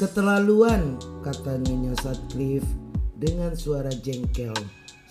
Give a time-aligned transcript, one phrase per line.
[0.00, 2.64] Keterlaluan, kata Nyonya Sutcliffe
[3.20, 4.56] dengan suara jengkel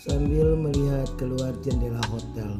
[0.02, 2.58] sambil melihat keluar jendela hotel.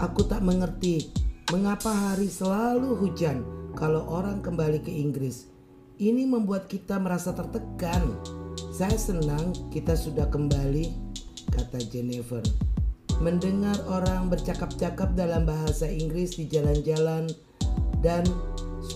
[0.00, 1.12] Aku tak mengerti
[1.52, 3.44] mengapa hari selalu hujan
[3.76, 5.52] kalau orang kembali ke Inggris.
[6.00, 8.24] Ini membuat kita merasa tertekan.
[8.72, 10.96] Saya senang kita sudah kembali,
[11.52, 12.40] kata Jennifer.
[13.20, 17.28] Mendengar orang bercakap-cakap dalam bahasa Inggris di jalan-jalan
[18.00, 18.24] dan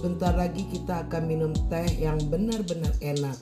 [0.01, 3.37] Sebentar lagi kita akan minum teh yang benar-benar enak.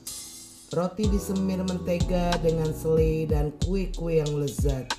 [0.74, 4.90] Roti disemir mentega dengan selai dan kue-kue yang lezat.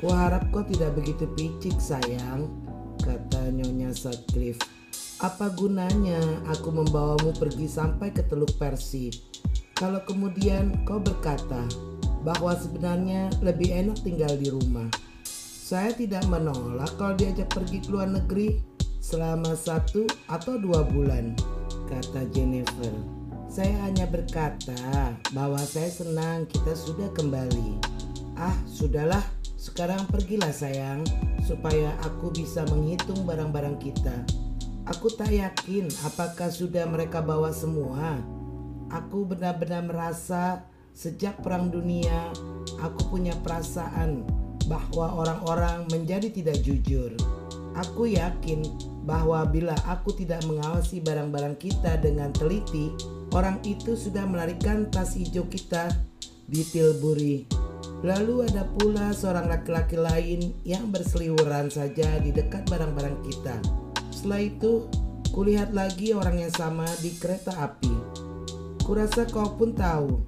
[0.00, 2.48] Kuharap kau tidak begitu picik sayang,
[3.04, 4.64] kata Nyonya Sutcliffe.
[5.20, 6.16] Apa gunanya
[6.48, 9.12] aku membawamu pergi sampai ke Teluk Persi?
[9.76, 11.68] Kalau kemudian kau berkata
[12.24, 14.88] bahwa sebenarnya lebih enak tinggal di rumah.
[15.60, 18.71] Saya tidak menolak kalau diajak pergi ke luar negeri,
[19.02, 21.34] selama satu atau dua bulan,
[21.90, 22.94] kata Jennifer.
[23.50, 27.82] Saya hanya berkata bahwa saya senang kita sudah kembali.
[28.38, 29.20] Ah, sudahlah,
[29.58, 31.04] sekarang pergilah sayang,
[31.44, 34.24] supaya aku bisa menghitung barang-barang kita.
[34.88, 38.22] Aku tak yakin apakah sudah mereka bawa semua.
[38.88, 40.64] Aku benar-benar merasa
[40.96, 42.32] sejak Perang Dunia,
[42.80, 44.24] aku punya perasaan
[44.64, 47.12] bahwa orang-orang menjadi tidak jujur.
[47.72, 52.94] Aku yakin bahwa bila aku tidak mengawasi barang-barang kita dengan teliti,
[53.34, 55.90] orang itu sudah melarikan tas hijau kita
[56.46, 57.46] di Tilbury.
[58.02, 63.56] Lalu ada pula seorang laki-laki lain yang berseliweran saja di dekat barang-barang kita.
[64.10, 64.90] Setelah itu,
[65.30, 67.94] kulihat lagi orang yang sama di kereta api.
[68.82, 70.18] Kurasa kau pun tahu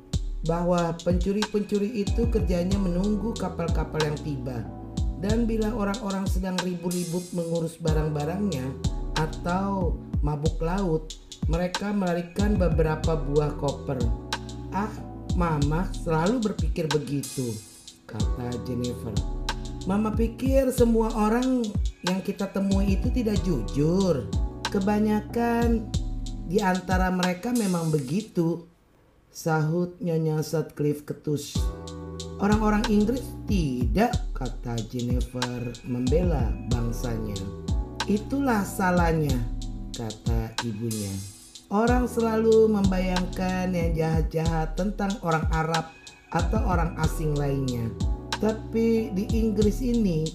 [0.47, 4.84] bahwa pencuri-pencuri itu kerjanya menunggu kapal-kapal yang tiba
[5.25, 8.69] dan bila orang-orang sedang ribut-ribut mengurus barang-barangnya
[9.17, 11.17] atau mabuk laut,
[11.49, 14.05] mereka melarikan beberapa buah koper.
[14.77, 14.93] Ah,
[15.33, 17.57] Mama selalu berpikir begitu,
[18.05, 19.17] kata Jennifer.
[19.89, 21.65] Mama pikir semua orang
[22.05, 24.29] yang kita temui itu tidak jujur.
[24.69, 25.89] Kebanyakan
[26.47, 28.69] di antara mereka memang begitu,
[29.33, 31.57] sahut Nyonya Sutcliffe ketus.
[32.43, 37.39] Orang-orang Inggris tidak, kata Jennifer membela bangsanya.
[38.11, 39.39] Itulah salahnya,
[39.95, 41.15] kata ibunya.
[41.71, 45.87] Orang selalu membayangkan yang jahat-jahat tentang orang Arab
[46.35, 47.87] atau orang asing lainnya.
[48.43, 50.27] Tapi di Inggris ini,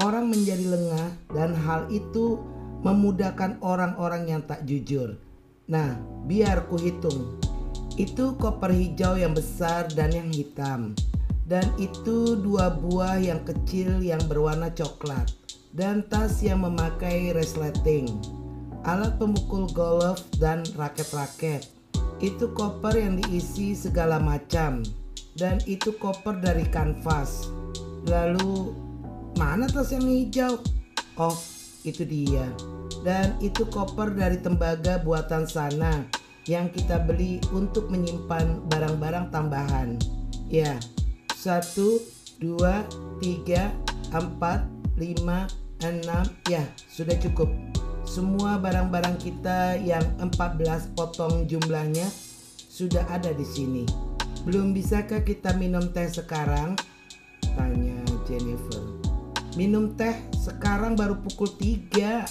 [0.00, 2.40] orang menjadi lengah dan hal itu
[2.80, 5.20] memudahkan orang-orang yang tak jujur.
[5.68, 7.36] Nah, biar ku hitung.
[8.00, 10.96] Itu koper hijau yang besar dan yang hitam
[11.44, 15.28] dan itu dua buah yang kecil yang berwarna coklat
[15.74, 18.06] dan tas yang memakai resleting,
[18.86, 21.66] alat pemukul golf dan raket-raket.
[22.22, 24.86] Itu koper yang diisi segala macam
[25.34, 27.50] dan itu koper dari kanvas.
[28.06, 28.70] Lalu
[29.34, 30.62] mana tas yang hijau?
[31.18, 31.36] Oh,
[31.82, 32.46] itu dia.
[33.02, 36.06] Dan itu koper dari tembaga buatan sana
[36.46, 39.98] yang kita beli untuk menyimpan barang-barang tambahan.
[40.48, 40.78] Ya,
[41.44, 42.00] satu,
[42.40, 42.88] dua,
[43.20, 43.68] tiga,
[44.16, 44.64] empat,
[44.96, 45.44] lima,
[45.84, 47.52] enam, ya sudah cukup.
[48.08, 52.08] Semua barang-barang kita yang 14 potong jumlahnya
[52.72, 53.84] sudah ada di sini.
[54.48, 56.80] Belum bisakah kita minum teh sekarang?
[57.52, 58.80] Tanya Jennifer.
[59.52, 62.24] Minum teh sekarang baru pukul 3.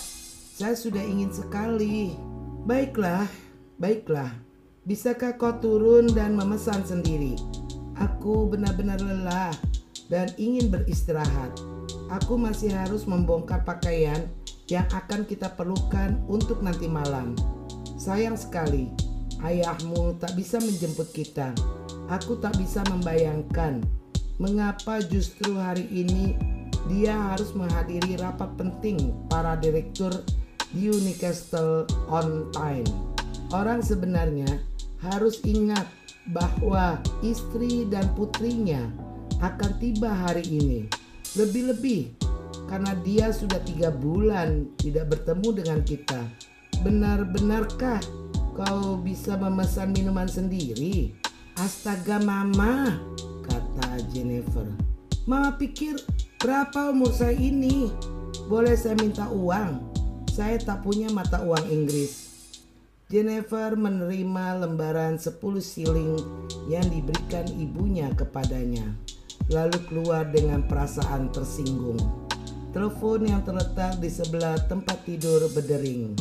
[0.58, 2.18] Saya sudah ingin sekali.
[2.66, 3.30] Baiklah,
[3.78, 4.34] baiklah.
[4.90, 7.38] Bisakah kau turun dan memesan sendiri?
[8.00, 9.54] Aku benar-benar lelah
[10.10, 11.54] dan ingin beristirahat.
[12.10, 14.30] Aku masih harus membongkar pakaian
[14.70, 17.38] yang akan kita perlukan untuk nanti malam.
[17.98, 18.90] Sayang sekali,
[19.44, 21.54] ayahmu tak bisa menjemput kita.
[22.10, 23.82] Aku tak bisa membayangkan
[24.42, 26.36] mengapa justru hari ini
[26.92, 30.12] dia harus menghadiri rapat penting para direktur
[30.74, 32.88] di Newcastle on Time.
[33.54, 34.60] Orang sebenarnya
[35.00, 35.86] harus ingat
[36.32, 38.88] bahwa istri dan putrinya
[39.44, 40.88] akan tiba hari ini.
[41.36, 42.16] Lebih-lebih
[42.70, 46.22] karena dia sudah tiga bulan tidak bertemu dengan kita.
[46.86, 48.00] Benar-benarkah
[48.56, 51.12] kau bisa memesan minuman sendiri?
[51.60, 52.98] Astaga mama,
[53.46, 54.66] kata Jennifer.
[55.30, 56.02] Mama pikir
[56.42, 57.94] berapa umur saya ini?
[58.50, 59.94] Boleh saya minta uang?
[60.34, 62.33] Saya tak punya mata uang Inggris.
[63.14, 66.18] Jennifer menerima lembaran 10 siling
[66.66, 68.90] yang diberikan ibunya kepadanya,
[69.54, 72.02] lalu keluar dengan perasaan tersinggung.
[72.74, 76.18] Telepon yang terletak di sebelah tempat tidur berdering.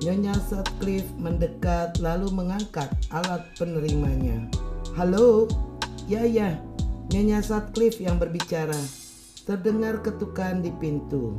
[0.00, 4.48] Nyonya Sutcliffe mendekat lalu mengangkat alat penerimanya.
[4.96, 5.52] Halo,
[6.08, 6.56] ya ya,
[7.12, 8.80] Nyonya Sutcliffe yang berbicara.
[9.44, 11.36] Terdengar ketukan di pintu.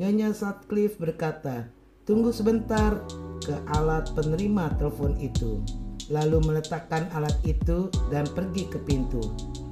[0.00, 1.68] Nyonya Sutcliffe berkata,
[2.08, 3.04] tunggu sebentar
[3.44, 5.60] ke alat penerima telepon itu.
[6.08, 9.20] Lalu meletakkan alat itu dan pergi ke pintu.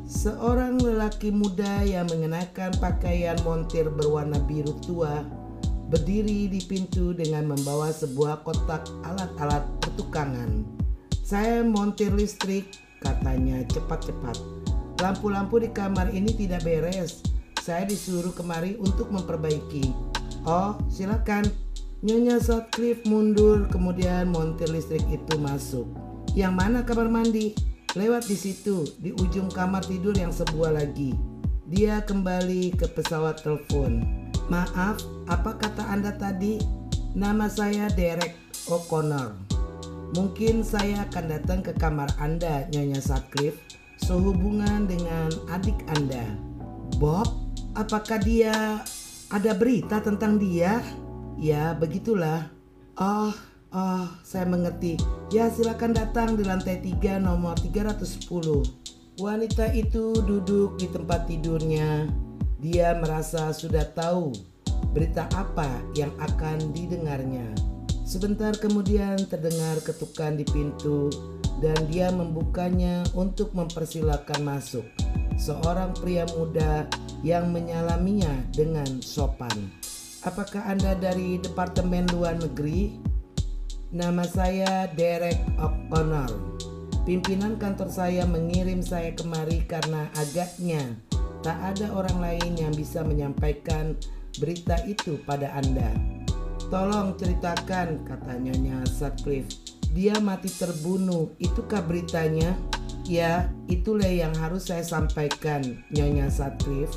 [0.05, 5.25] Seorang lelaki muda yang mengenakan pakaian montir berwarna biru tua
[5.93, 10.65] berdiri di pintu dengan membawa sebuah kotak alat-alat pertukangan.
[11.21, 14.41] Saya montir listrik, katanya cepat-cepat.
[15.05, 17.21] Lampu-lampu di kamar ini tidak beres.
[17.61, 19.93] Saya disuruh kemari untuk memperbaiki.
[20.49, 21.45] Oh, silakan.
[22.03, 25.87] Nyonya Sutcliffe mundur, kemudian montir listrik itu masuk.
[26.35, 27.55] Yang mana kamar mandi?
[27.95, 31.15] Lewat di situ, di ujung kamar tidur yang sebuah lagi.
[31.71, 34.03] Dia kembali ke pesawat telepon.
[34.51, 34.99] Maaf,
[35.31, 36.59] apa kata Anda tadi?
[37.15, 38.35] Nama saya Derek
[38.67, 39.39] O'Connor.
[40.19, 43.63] Mungkin saya akan datang ke kamar Anda, Nyonya Sutcliffe,
[44.03, 46.35] sehubungan dengan adik Anda.
[46.99, 47.31] Bob,
[47.79, 48.83] apakah dia
[49.31, 50.83] ada berita tentang dia?
[51.43, 52.55] Ya, begitulah.
[52.95, 53.35] Oh,
[53.75, 54.95] oh, saya mengerti.
[55.35, 58.31] Ya, silakan datang di lantai 3 nomor 310.
[59.19, 62.07] Wanita itu duduk di tempat tidurnya
[62.63, 64.31] dia merasa sudah tahu
[64.95, 67.51] berita apa yang akan didengarnya.
[68.07, 71.11] Sebentar kemudian terdengar ketukan di pintu
[71.59, 74.87] dan dia membukanya untuk mempersilahkan masuk.
[75.35, 76.87] Seorang pria muda
[77.27, 79.82] yang menyalaminya dengan sopan.
[80.23, 82.95] Apakah Anda dari Departemen Luar Negeri?
[83.91, 86.31] Nama saya Derek O'Connor.
[87.03, 90.95] Pimpinan kantor saya mengirim saya kemari karena agaknya
[91.43, 93.99] Tak ada orang lain yang bisa menyampaikan
[94.39, 95.91] berita itu pada Anda.
[96.71, 99.51] Tolong ceritakan, kata Nyonya Sutcliffe.
[99.91, 102.55] Dia mati terbunuh, itukah beritanya?
[103.03, 106.95] Ya, itulah yang harus saya sampaikan, Nyonya Sutcliffe.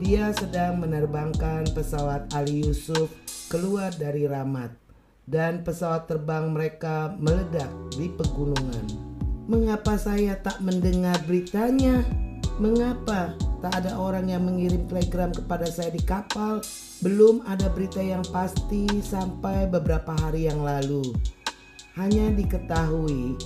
[0.00, 3.12] Dia sedang menerbangkan pesawat Ali Yusuf
[3.52, 4.72] keluar dari Ramat
[5.28, 8.88] dan pesawat terbang mereka meledak di pegunungan.
[9.44, 12.00] Mengapa saya tak mendengar beritanya?
[12.56, 16.64] Mengapa tak ada orang yang mengirim telegram kepada saya di kapal?
[17.04, 21.12] Belum ada berita yang pasti sampai beberapa hari yang lalu.
[22.00, 23.36] Hanya diketahui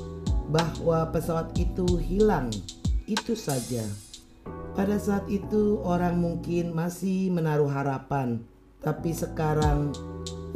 [0.55, 2.47] bahwa pesawat itu hilang.
[3.11, 4.04] Itu saja.
[4.75, 8.43] Pada saat itu orang mungkin masih menaruh harapan,
[8.83, 9.95] tapi sekarang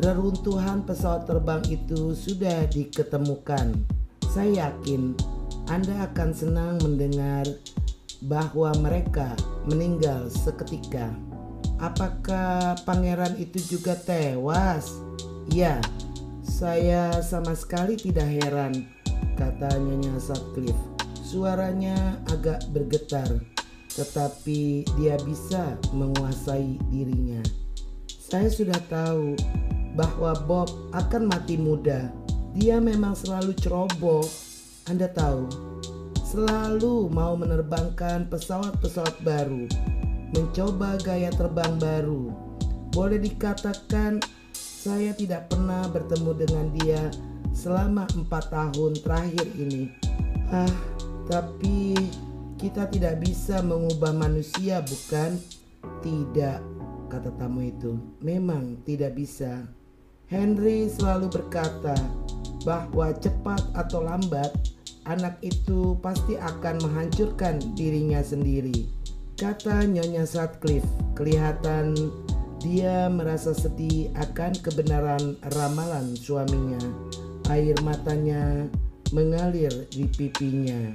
[0.02, 3.78] reruntuhan pesawat terbang itu sudah diketemukan.
[4.26, 5.14] Saya yakin
[5.70, 7.46] Anda akan senang mendengar
[8.26, 9.38] bahwa mereka
[9.70, 11.14] meninggal seketika.
[11.78, 14.98] Apakah pangeran itu juga tewas?
[15.46, 15.78] Ya,
[16.42, 18.90] saya sama sekali tidak heran,
[19.38, 20.82] kata Nyonya Sutcliffe.
[21.22, 23.30] Suaranya agak bergetar,
[23.98, 27.42] tetapi dia bisa menguasai dirinya.
[28.06, 29.34] Saya sudah tahu
[29.98, 32.06] bahwa Bob akan mati muda.
[32.54, 34.22] Dia memang selalu ceroboh.
[34.86, 35.50] Anda tahu,
[36.22, 39.66] selalu mau menerbangkan pesawat-pesawat baru,
[40.32, 42.30] mencoba gaya terbang baru.
[42.94, 44.22] Boleh dikatakan
[44.54, 47.02] saya tidak pernah bertemu dengan dia
[47.52, 49.92] selama empat tahun terakhir ini.
[50.48, 50.72] Ah,
[51.28, 51.92] tapi
[52.58, 55.38] kita tidak bisa mengubah manusia, bukan?
[56.02, 56.58] Tidak,
[57.06, 57.94] kata tamu itu.
[58.18, 59.62] Memang tidak bisa.
[60.26, 61.94] Henry selalu berkata
[62.66, 64.52] bahwa cepat atau lambat
[65.08, 68.90] anak itu pasti akan menghancurkan dirinya sendiri.
[69.38, 71.94] Kata Nyonya Sutcliffe, kelihatan
[72.58, 76.82] dia merasa sedih akan kebenaran ramalan suaminya.
[77.48, 78.66] Air matanya
[79.14, 80.92] mengalir di pipinya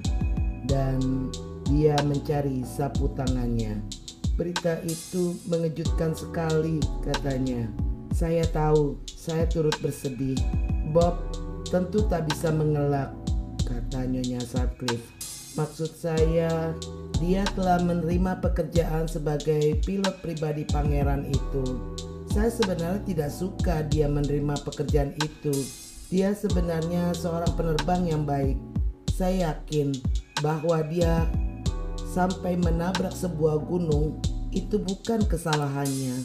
[0.70, 1.32] dan
[1.68, 3.80] dia mencari sapu tangannya.
[4.34, 7.70] Berita itu mengejutkan sekali katanya.
[8.14, 10.38] Saya tahu, saya turut bersedih.
[10.94, 11.18] Bob
[11.70, 13.14] tentu tak bisa mengelak
[13.66, 15.14] kata Nyonya Sutcliffe.
[15.54, 16.74] Maksud saya,
[17.22, 21.78] dia telah menerima pekerjaan sebagai pilot pribadi pangeran itu.
[22.34, 25.54] Saya sebenarnya tidak suka dia menerima pekerjaan itu.
[26.10, 28.58] Dia sebenarnya seorang penerbang yang baik.
[29.14, 29.94] Saya yakin
[30.42, 31.30] bahwa dia
[32.14, 34.22] sampai menabrak sebuah gunung
[34.54, 36.22] itu bukan kesalahannya.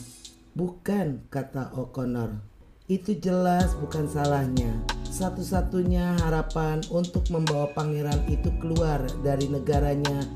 [0.52, 2.45] Bukan, kata O'Connor.
[2.88, 4.85] Itu jelas bukan salahnya.
[5.09, 10.28] Satu-satunya harapan untuk membawa pangeran itu keluar dari negaranya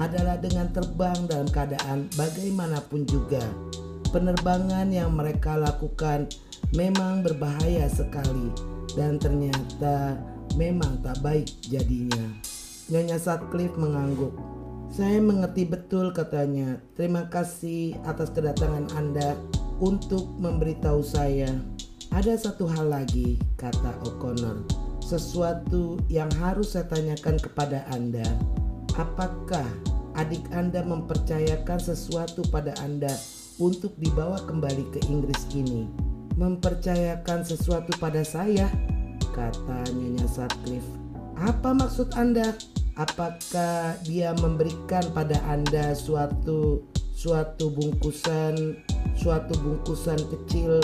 [0.00, 3.44] adalah dengan terbang dalam keadaan bagaimanapun juga.
[4.08, 6.32] Penerbangan yang mereka lakukan
[6.72, 8.52] memang berbahaya sekali
[8.96, 10.16] dan ternyata
[10.56, 12.24] memang tak baik jadinya.
[12.88, 14.63] Nyonya Sutcliffe mengangguk.
[14.94, 16.78] Saya mengerti betul katanya.
[16.94, 19.34] Terima kasih atas kedatangan Anda
[19.82, 21.50] untuk memberitahu saya.
[22.14, 24.62] Ada satu hal lagi, kata O'Connor.
[25.02, 28.22] Sesuatu yang harus saya tanyakan kepada Anda.
[28.94, 29.66] Apakah
[30.14, 33.10] adik Anda mempercayakan sesuatu pada Anda
[33.58, 35.90] untuk dibawa kembali ke Inggris ini?
[36.38, 38.70] Mempercayakan sesuatu pada saya,
[39.34, 40.86] kata Nyonya Sutcliffe.
[41.34, 42.54] Apa maksud Anda?
[42.94, 48.78] Apakah dia memberikan pada Anda suatu suatu bungkusan
[49.18, 50.78] suatu bungkusan kecil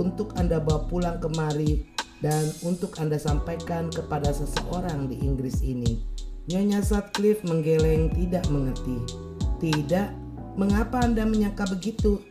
[0.00, 1.84] untuk Anda bawa pulang kemari
[2.24, 6.00] dan untuk Anda sampaikan kepada seseorang di Inggris ini.
[6.48, 8.98] Nyonya Sutcliffe menggeleng tidak mengerti.
[9.60, 10.08] Tidak,
[10.56, 12.24] mengapa Anda menyangka begitu?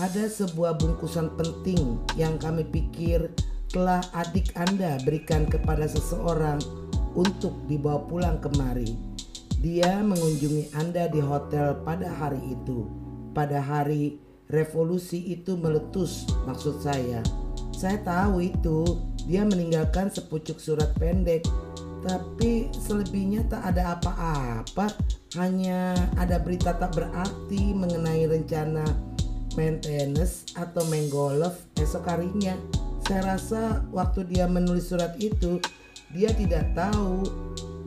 [0.00, 3.28] Ada sebuah bungkusan penting yang kami pikir
[3.68, 6.58] telah adik Anda berikan kepada seseorang
[7.16, 8.96] untuk dibawa pulang kemari.
[9.62, 12.90] Dia mengunjungi Anda di hotel pada hari itu.
[13.32, 14.18] Pada hari
[14.50, 17.22] revolusi itu meletus maksud saya.
[17.72, 21.46] Saya tahu itu dia meninggalkan sepucuk surat pendek
[22.02, 24.90] tapi selebihnya tak ada apa-apa
[25.38, 28.82] hanya ada berita tak berarti mengenai rencana
[29.54, 32.58] maintenance atau main golf esok harinya
[33.06, 35.62] saya rasa waktu dia menulis surat itu
[36.12, 37.24] dia tidak tahu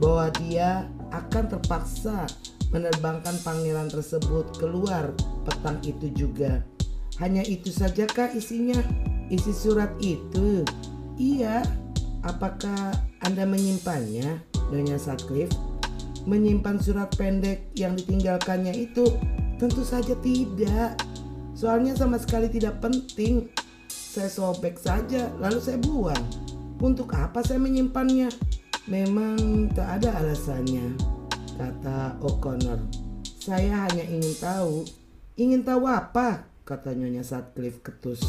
[0.02, 2.26] bahwa dia akan terpaksa
[2.74, 5.14] menerbangkan pangeran tersebut keluar
[5.48, 6.66] petang itu juga.
[7.22, 8.76] Hanya itu sajakah isinya?
[9.32, 10.68] Isi surat itu?
[11.16, 11.64] Iya.
[12.26, 12.92] Apakah
[13.22, 14.42] Anda menyimpannya,
[14.74, 15.56] Nyonya Sutcliffe?
[16.26, 19.08] Menyimpan surat pendek yang ditinggalkannya itu?
[19.62, 21.00] Tentu saja tidak.
[21.56, 23.48] Soalnya sama sekali tidak penting.
[23.88, 26.24] Saya sobek saja, lalu saya buang.
[26.86, 28.30] Untuk apa saya menyimpannya?
[28.86, 30.94] Memang tak ada alasannya,
[31.58, 32.78] kata O'Connor.
[33.42, 34.86] Saya hanya ingin tahu
[35.36, 36.48] Ingin tahu apa?
[36.64, 38.24] Kata Nyonya Sutcliffe ketus.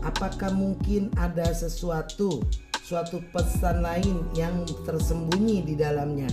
[0.00, 2.40] Apakah mungkin ada sesuatu,
[2.80, 6.32] suatu pesan lain yang tersembunyi di dalamnya?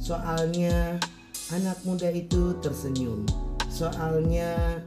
[0.00, 0.96] Soalnya
[1.52, 3.28] anak muda itu tersenyum.
[3.68, 4.80] Soalnya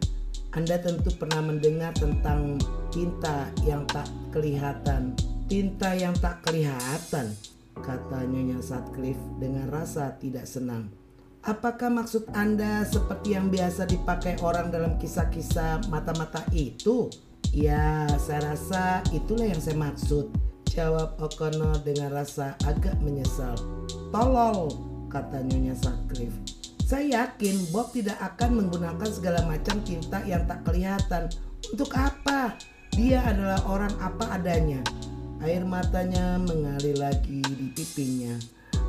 [0.58, 2.58] Anda tentu pernah mendengar tentang
[2.90, 5.14] tinta yang tak kelihatan.
[5.46, 7.38] Tinta yang tak kelihatan,
[7.78, 10.90] kata Nyonya Sutcliffe dengan rasa tidak senang.
[11.46, 17.14] Apakah maksud Anda seperti yang biasa dipakai orang dalam kisah-kisah mata-mata itu?
[17.54, 20.34] Ya, saya rasa itulah yang saya maksud.
[20.74, 23.54] Jawab O'Connor dengan rasa agak menyesal.
[24.10, 24.74] Tolol,
[25.14, 26.42] kata Nyonya Sutcliffe.
[26.82, 31.30] Saya yakin Bob tidak akan menggunakan segala macam tinta yang tak kelihatan.
[31.70, 32.58] Untuk apa?
[32.98, 34.82] Dia adalah orang apa adanya.
[35.44, 38.40] Air matanya mengalir lagi di pipinya.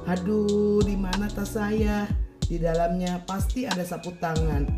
[0.06, 2.06] Aduh, di mana tas saya?
[2.46, 4.70] Di dalamnya pasti ada sapu tangan.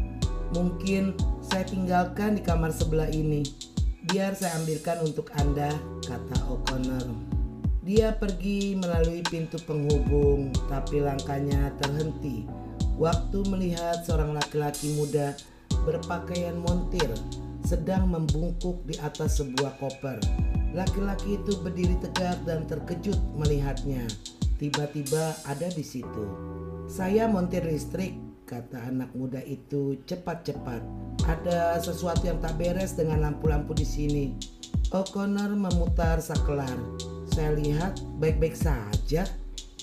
[0.56, 1.12] Mungkin
[1.44, 3.44] saya tinggalkan di kamar sebelah ini.
[4.08, 5.68] Biar saya ambilkan untuk Anda,
[6.00, 7.04] kata O'Connor.
[7.84, 12.48] Dia pergi melalui pintu penghubung, tapi langkahnya terhenti.
[12.96, 15.37] Waktu melihat seorang laki-laki muda
[15.84, 17.12] berpakaian montir
[17.68, 20.16] sedang membungkuk di atas sebuah koper.
[20.76, 24.04] Laki-laki itu berdiri tegak dan terkejut melihatnya.
[24.58, 26.25] Tiba-tiba ada di situ.
[26.90, 28.16] Saya montir listrik,
[28.48, 30.80] kata anak muda itu cepat-cepat.
[31.28, 34.25] Ada sesuatu yang tak beres dengan lampu-lampu di sini.
[34.88, 36.72] O'Connor memutar saklar.
[37.28, 39.28] Saya lihat baik-baik saja,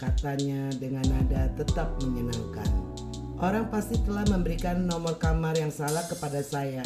[0.02, 2.68] katanya dengan nada tetap menyenangkan.
[3.38, 6.82] Orang pasti telah memberikan nomor kamar yang salah kepada saya,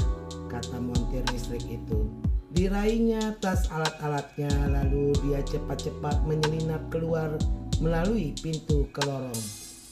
[0.52, 2.19] kata montir listrik itu.
[2.50, 7.38] Diraihnya tas alat-alatnya lalu dia cepat-cepat menyelinap keluar
[7.78, 9.38] melalui pintu ke lorong.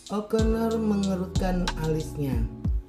[0.09, 2.33] O'Connor mengerutkan alisnya.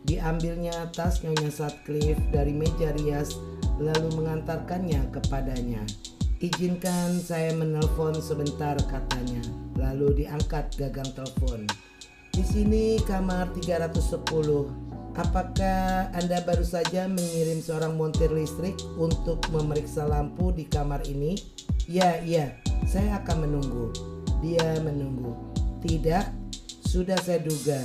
[0.09, 3.37] Diambilnya tas Nyonya Sutcliffe dari meja rias
[3.77, 5.85] lalu mengantarkannya kepadanya.
[6.41, 9.45] Izinkan saya menelpon sebentar katanya.
[9.77, 11.69] Lalu diangkat gagang telepon.
[12.33, 14.88] Di sini kamar 310.
[15.17, 21.39] Apakah Anda baru saja mengirim seorang montir listrik untuk memeriksa lampu di kamar ini?
[21.89, 22.59] Ya, iya.
[22.85, 23.95] Saya akan menunggu.
[24.45, 25.33] Dia menunggu.
[25.81, 26.25] Tidak,
[26.85, 27.81] sudah saya duga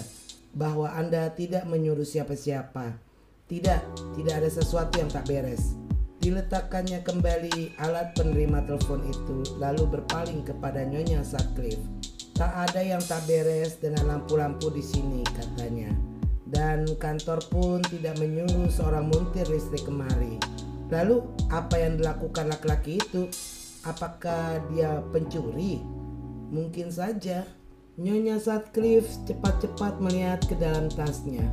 [0.53, 2.99] bahwa Anda tidak menyuruh siapa-siapa.
[3.47, 3.81] Tidak,
[4.17, 5.75] tidak ada sesuatu yang tak beres.
[6.23, 11.83] Diletakkannya kembali alat penerima telepon itu lalu berpaling kepada Nyonya Sutcliffe.
[12.33, 16.12] Tak ada yang tak beres dengan lampu-lampu di sini katanya.
[16.53, 20.37] Dan kantor pun tidak menyuruh seorang montir listrik kemari.
[20.93, 23.25] Lalu apa yang dilakukan laki-laki itu?
[23.83, 25.81] Apakah dia pencuri?
[26.53, 27.43] Mungkin saja.
[27.97, 31.45] Nyonya Sutcliffe cepat-cepat melihat ke dalam tasnya.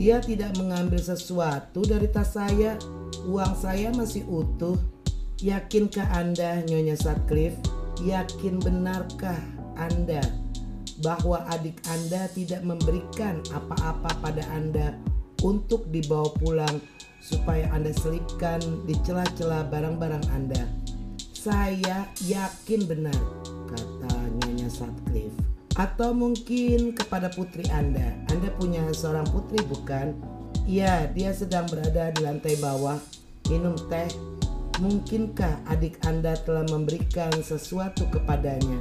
[0.00, 2.80] Dia tidak mengambil sesuatu dari tas saya.
[3.28, 4.80] Uang saya masih utuh.
[5.40, 7.60] Yakinkah Anda, Nyonya Sutcliffe?
[8.00, 9.40] Yakin benarkah
[9.76, 10.24] Anda
[11.00, 14.96] bahwa adik Anda tidak memberikan apa-apa pada Anda
[15.40, 16.80] untuk dibawa pulang
[17.20, 20.62] supaya Anda selipkan di celah-celah barang-barang Anda?
[21.32, 23.16] Saya yakin benar,
[23.68, 25.36] kata Nyonya Sutcliffe.
[25.80, 28.12] Atau mungkin kepada putri Anda.
[28.28, 30.12] Anda punya seorang putri bukan?
[30.68, 33.00] Iya, dia sedang berada di lantai bawah,
[33.48, 34.10] minum teh.
[34.80, 38.80] Mungkinkah adik Anda telah memberikan sesuatu kepadanya?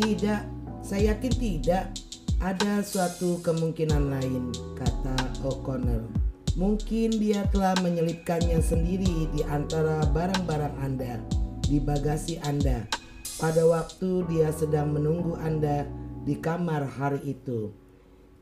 [0.00, 1.94] Tidak, saya yakin tidak.
[2.42, 5.14] Ada suatu kemungkinan lain, kata
[5.46, 6.10] O'Connor.
[6.58, 11.22] Mungkin dia telah menyelipkannya sendiri di antara barang-barang Anda,
[11.62, 12.90] di bagasi Anda
[13.38, 15.86] pada waktu dia sedang menunggu Anda
[16.26, 17.72] di kamar hari itu.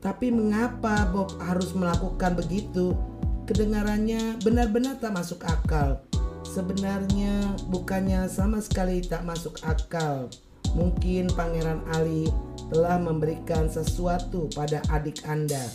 [0.01, 2.97] Tapi mengapa Bob harus melakukan begitu?
[3.45, 6.01] Kedengarannya benar-benar tak masuk akal.
[6.41, 10.33] Sebenarnya bukannya sama sekali tak masuk akal.
[10.71, 12.31] Mungkin Pangeran Ali
[12.71, 15.67] telah memberikan sesuatu pada adik Anda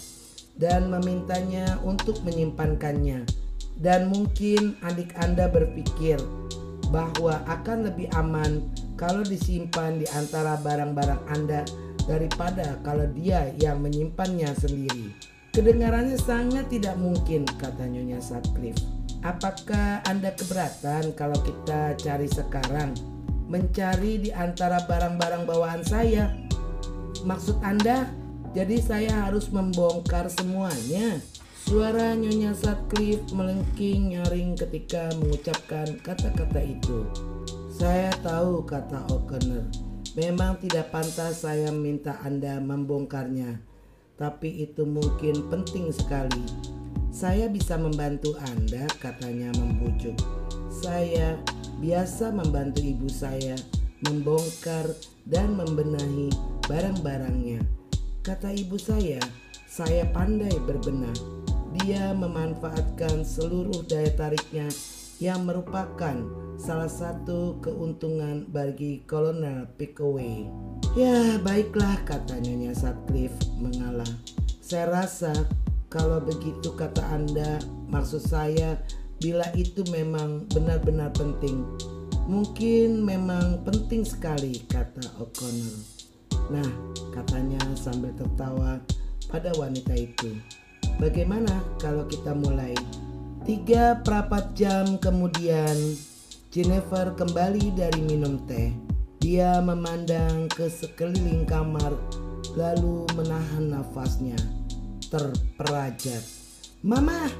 [0.57, 3.29] dan memintanya untuk menyimpankannya.
[3.76, 6.17] Dan mungkin adik Anda berpikir
[6.88, 8.65] bahwa akan lebih aman
[8.97, 11.61] kalau disimpan di antara barang-barang Anda
[12.09, 15.12] daripada kalau dia yang menyimpannya sendiri.
[15.53, 18.81] Kedengarannya sangat tidak mungkin, kata Nyonya Sutcliffe.
[19.25, 23.15] Apakah Anda keberatan kalau kita cari sekarang?
[23.47, 26.35] Mencari di antara barang-barang bawaan saya?
[27.23, 28.11] Maksud Anda,
[28.50, 31.23] jadi saya harus membongkar semuanya?
[31.67, 37.07] Suara Nyonya Sutcliffe melengking nyaring ketika mengucapkan kata-kata itu.
[37.70, 39.66] Saya tahu, kata O'Connor.
[40.14, 43.61] Memang tidak pantas saya minta Anda membongkarnya,
[44.16, 46.47] tapi itu mungkin penting sekali.
[47.12, 50.16] Saya bisa membantu Anda, katanya membujuk.
[50.73, 51.37] Saya
[51.81, 53.57] biasa membantu ibu saya
[54.05, 54.93] membongkar
[55.25, 56.29] dan membenahi
[56.69, 57.65] barang-barangnya.
[58.21, 59.21] Kata ibu saya,
[59.65, 61.15] saya pandai berbenah.
[61.81, 64.69] Dia memanfaatkan seluruh daya tariknya
[65.21, 66.17] yang merupakan
[66.57, 70.49] salah satu keuntungan bagi Kolonel Pickaway.
[70.97, 74.09] Ya baiklah kata Nyonya Sutcliffe mengalah.
[74.61, 75.33] Saya rasa
[75.93, 78.81] kalau begitu kata Anda maksud saya
[79.20, 81.64] bila itu memang benar-benar penting.
[82.26, 85.76] Mungkin memang penting sekali kata O'Connor.
[86.50, 86.70] Nah
[87.14, 88.83] katanya sambil tertawa
[89.31, 90.35] pada wanita itu.
[90.98, 92.74] Bagaimana kalau kita mulai?
[93.46, 95.76] Tiga perapat jam kemudian
[96.50, 98.74] Jennifer kembali dari minum teh.
[99.22, 101.94] Dia memandang ke sekeliling kamar
[102.59, 104.38] lalu menahan nafasnya.
[105.07, 106.24] Terperajat.
[106.83, 107.31] Mama,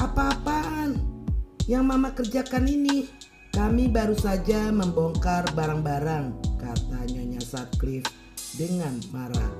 [0.00, 1.11] apa-apaan?
[1.70, 3.06] Yang mama kerjakan ini?
[3.54, 8.10] Kami baru saja membongkar barang-barang, kata Nyonya Sutcliffe
[8.58, 9.52] dengan marah.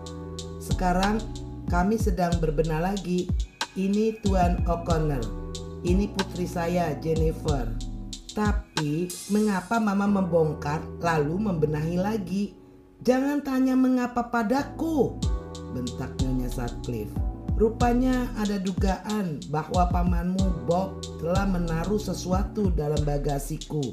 [0.58, 1.22] Sekarang
[1.70, 3.30] kami sedang berbenah lagi.
[3.78, 5.22] Ini Tuan O'Connor.
[5.86, 7.70] Ini putri saya, Jennifer.
[8.34, 12.44] Tapi mengapa mama membongkar lalu membenahi lagi?
[13.04, 15.22] Jangan tanya mengapa padaku,
[15.70, 17.31] bentak Nyonya Sutcliffe.
[17.62, 23.86] Rupanya ada dugaan bahwa pamanmu Bob telah menaruh sesuatu dalam bagasiku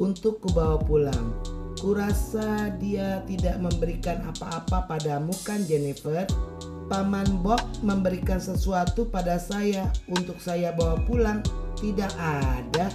[0.00, 1.36] untuk kubawa pulang.
[1.76, 6.24] Kurasa dia tidak memberikan apa-apa padamu kan Jennifer?
[6.88, 11.44] Paman Bob memberikan sesuatu pada saya untuk saya bawa pulang.
[11.76, 12.88] Tidak ada.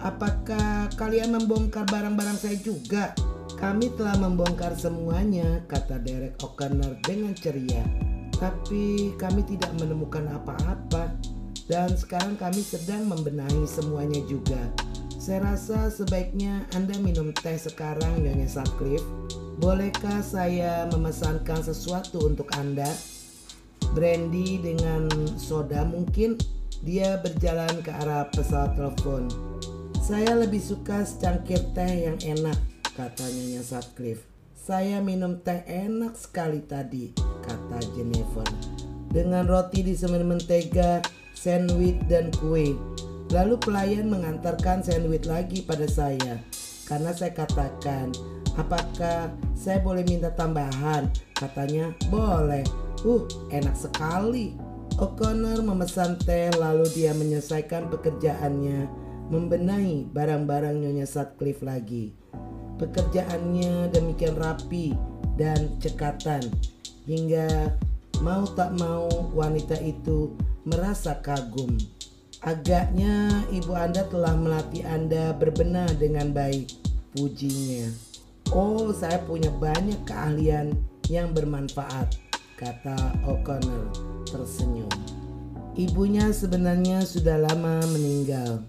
[0.00, 3.12] Apakah kalian membongkar barang-barang saya juga?
[3.60, 8.15] Kami telah membongkar semuanya, kata Derek O'Connor dengan ceria.
[8.36, 11.16] Tapi kami tidak menemukan apa-apa.
[11.66, 14.60] Dan sekarang kami sedang membenahi semuanya juga.
[15.18, 19.02] Saya rasa sebaiknya Anda minum teh sekarang, Nyonya Sutcliffe.
[19.58, 22.86] Bolehkah saya memesankan sesuatu untuk Anda?
[23.96, 26.38] Brandy dengan soda mungkin?
[26.86, 29.26] Dia berjalan ke arah pesawat telepon.
[29.98, 32.60] Saya lebih suka secangkir teh yang enak,
[32.94, 34.35] kata Nyonya Sutcliffe.
[34.66, 38.42] Saya minum teh enak sekali tadi, kata Jennifer.
[39.14, 40.98] Dengan roti disemir mentega,
[41.38, 42.74] sandwich dan kue.
[43.30, 46.42] Lalu pelayan mengantarkan sandwich lagi pada saya.
[46.82, 48.10] Karena saya katakan,
[48.58, 51.14] apakah saya boleh minta tambahan?
[51.38, 52.66] Katanya, boleh.
[53.06, 53.22] Uh,
[53.54, 54.58] enak sekali.
[54.98, 58.90] O'Connor memesan teh lalu dia menyelesaikan pekerjaannya
[59.30, 62.25] membenahi barang-barang Nyonya Sutcliffe lagi.
[62.76, 64.92] Pekerjaannya demikian rapi
[65.40, 66.44] dan cekatan
[67.08, 67.72] hingga
[68.20, 70.36] mau tak mau wanita itu
[70.68, 71.76] merasa kagum.
[72.44, 76.68] Agaknya ibu Anda telah melatih Anda berbenah dengan baik,
[77.16, 77.88] pujinya.
[78.52, 80.76] Oh, saya punya banyak keahlian
[81.10, 82.14] yang bermanfaat,
[82.60, 82.94] kata
[83.26, 83.90] O'Connor
[84.28, 84.92] tersenyum.
[85.76, 88.62] Ibunya sebenarnya sudah lama meninggal.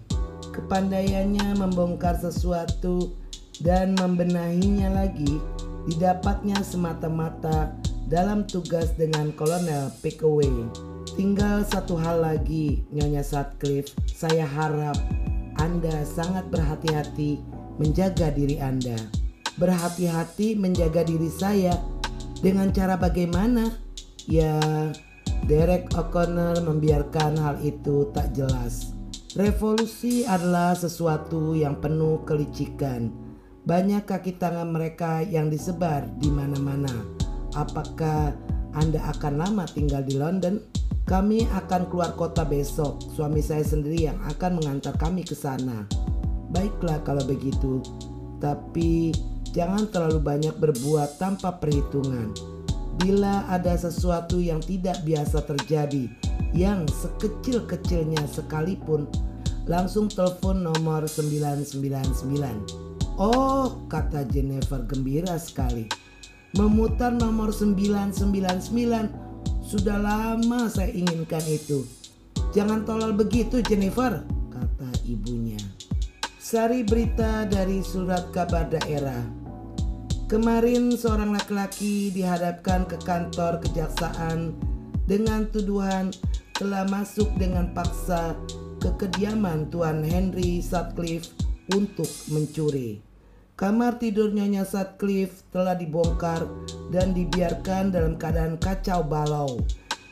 [0.52, 3.14] Kepandaiannya membongkar sesuatu
[3.62, 5.42] dan membenahinya lagi
[5.88, 7.74] didapatnya semata-mata
[8.08, 10.50] dalam tugas dengan Kolonel Pickaway.
[11.16, 13.92] Tinggal satu hal lagi, Nyonya Sutcliffe.
[14.06, 14.96] Saya harap
[15.58, 17.42] Anda sangat berhati-hati
[17.76, 18.96] menjaga diri Anda.
[19.58, 21.74] Berhati-hati menjaga diri saya
[22.38, 23.74] dengan cara bagaimana?
[24.30, 24.60] Ya,
[25.50, 28.94] Derek O'Connor membiarkan hal itu tak jelas.
[29.34, 33.27] Revolusi adalah sesuatu yang penuh kelicikan.
[33.68, 36.88] Banyak kaki tangan mereka yang disebar di mana-mana.
[37.52, 38.32] Apakah
[38.72, 40.64] Anda akan lama tinggal di London?
[41.04, 43.04] Kami akan keluar kota besok.
[43.12, 45.84] Suami saya sendiri yang akan mengantar kami ke sana.
[46.48, 47.84] Baiklah kalau begitu.
[48.40, 49.12] Tapi
[49.48, 52.36] Jangan terlalu banyak berbuat tanpa perhitungan.
[53.00, 56.10] Bila ada sesuatu yang tidak biasa terjadi,
[56.52, 59.08] yang sekecil-kecilnya sekalipun,
[59.64, 62.87] langsung telepon nomor 999.
[63.18, 65.90] Oh, kata Jennifer gembira sekali.
[66.54, 69.10] Memutar nomor 999
[69.58, 71.82] sudah lama saya inginkan itu.
[72.54, 74.22] Jangan tolol begitu Jennifer,
[74.54, 75.58] kata ibunya.
[76.38, 79.26] Sari berita dari surat kabar daerah.
[80.30, 84.54] Kemarin seorang laki-laki dihadapkan ke kantor kejaksaan
[85.10, 86.14] dengan tuduhan
[86.54, 88.38] telah masuk dengan paksa
[88.78, 91.34] ke kediaman Tuan Henry Sutcliffe
[91.74, 93.07] untuk mencuri.
[93.58, 96.46] Kamar tidur Nyonya Sutcliffe telah dibongkar
[96.94, 99.58] dan dibiarkan dalam keadaan kacau balau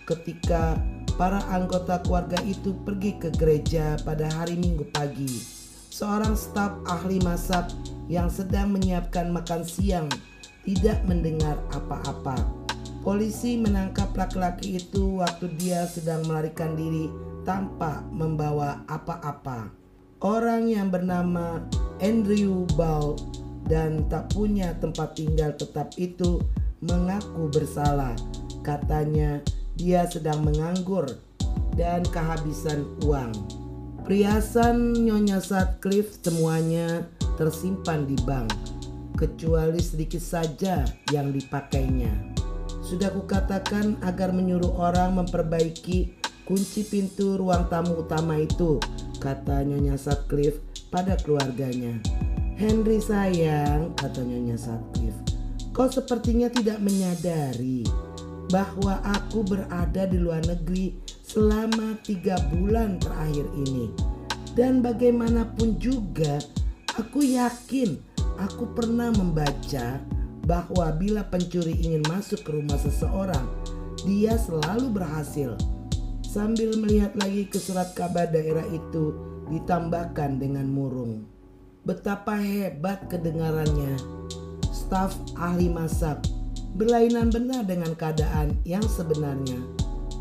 [0.03, 0.75] ketika
[1.15, 5.31] para anggota keluarga itu pergi ke gereja pada hari Minggu pagi
[5.95, 7.71] seorang staf ahli masak
[8.11, 10.11] yang sedang menyiapkan makan siang
[10.67, 12.43] tidak mendengar apa-apa.
[13.07, 17.15] Polisi menangkap laki-laki itu waktu dia sedang melarikan diri
[17.47, 19.86] tanpa membawa apa-apa.
[20.25, 21.61] Orang yang bernama
[22.01, 23.21] Andrew Ball
[23.69, 26.41] dan tak punya tempat tinggal tetap itu
[26.81, 28.17] mengaku bersalah.
[28.65, 29.45] Katanya
[29.77, 31.05] dia sedang menganggur
[31.77, 33.29] dan kehabisan uang.
[34.09, 37.05] Perhiasan Nyonya Sutcliffe semuanya
[37.37, 38.57] tersimpan di bank,
[39.21, 42.33] kecuali sedikit saja yang dipakainya.
[42.81, 46.17] Sudah kukatakan agar menyuruh orang memperbaiki
[46.49, 48.79] kunci pintu ruang tamu utama itu,
[49.19, 51.99] kata Nyonya Sutcliffe pada keluarganya.
[52.57, 55.21] Henry sayang, kata Nyonya Sutcliffe,
[55.77, 57.85] kau sepertinya tidak menyadari
[58.49, 63.93] bahwa aku berada di luar negeri selama tiga bulan terakhir ini.
[64.57, 66.41] Dan bagaimanapun juga,
[66.97, 68.01] aku yakin
[68.41, 70.01] aku pernah membaca
[70.47, 73.45] bahwa bila pencuri ingin masuk ke rumah seseorang,
[74.07, 75.59] dia selalu berhasil.
[76.37, 79.17] Sambil melihat lagi ke surat kabar daerah itu,
[79.49, 81.25] ditambahkan dengan murung.
[81.89, 83.97] Betapa hebat kedengarannya.
[84.69, 86.29] Staf ahli masak
[86.77, 89.57] berlainan benar dengan keadaan yang sebenarnya.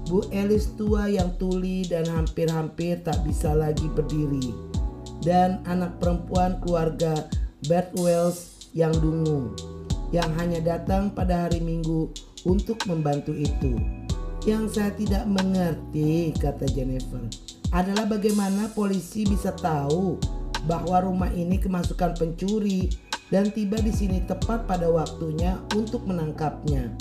[0.07, 4.55] Bu Elis tua yang tuli dan hampir-hampir tak bisa lagi berdiri.
[5.19, 7.27] Dan anak perempuan keluarga
[7.67, 9.51] Bert Wells yang dungu.
[10.15, 12.07] Yang hanya datang pada hari Minggu
[12.47, 14.04] untuk membantu itu.
[14.45, 17.25] Yang saya tidak mengerti, kata Jennifer,
[17.73, 20.21] adalah bagaimana polisi bisa tahu
[20.69, 22.93] bahwa rumah ini kemasukan pencuri
[23.33, 26.93] dan tiba di sini tepat pada waktunya untuk menangkapnya.